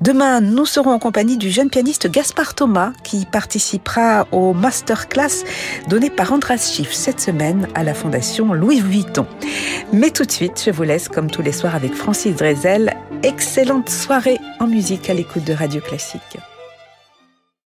Demain, 0.00 0.40
nous 0.40 0.66
serons 0.66 0.90
en 0.90 0.98
compagnie 0.98 1.38
du 1.38 1.50
jeune 1.50 1.70
pianiste 1.70 2.10
Gaspard 2.10 2.54
Thomas 2.54 2.92
qui 3.04 3.24
participera 3.24 4.26
au 4.32 4.52
masterclass 4.52 5.44
donné 5.88 6.10
par 6.10 6.32
Andras 6.32 6.72
Schiff 6.72 6.92
cette 6.92 7.20
semaine 7.20 7.68
à 7.74 7.84
la 7.84 7.94
Fondation 7.94 8.52
Louis 8.52 8.80
Vuitton. 8.80 9.26
Mais 9.92 10.10
tout 10.10 10.24
de 10.24 10.32
suite, 10.32 10.62
je 10.66 10.70
vous 10.70 10.82
laisse 10.82 11.08
comme 11.08 11.30
tous 11.30 11.42
les 11.42 11.52
soirs 11.52 11.74
avec 11.74 11.94
Francis 11.94 12.34
Drezel. 12.34 12.94
Excellente 13.22 13.88
soirée 13.88 14.38
en 14.60 14.66
musique 14.66 15.08
à 15.08 15.14
l'écoute 15.14 15.44
de 15.44 15.54
Radio 15.54 15.80
Classique. 15.80 16.38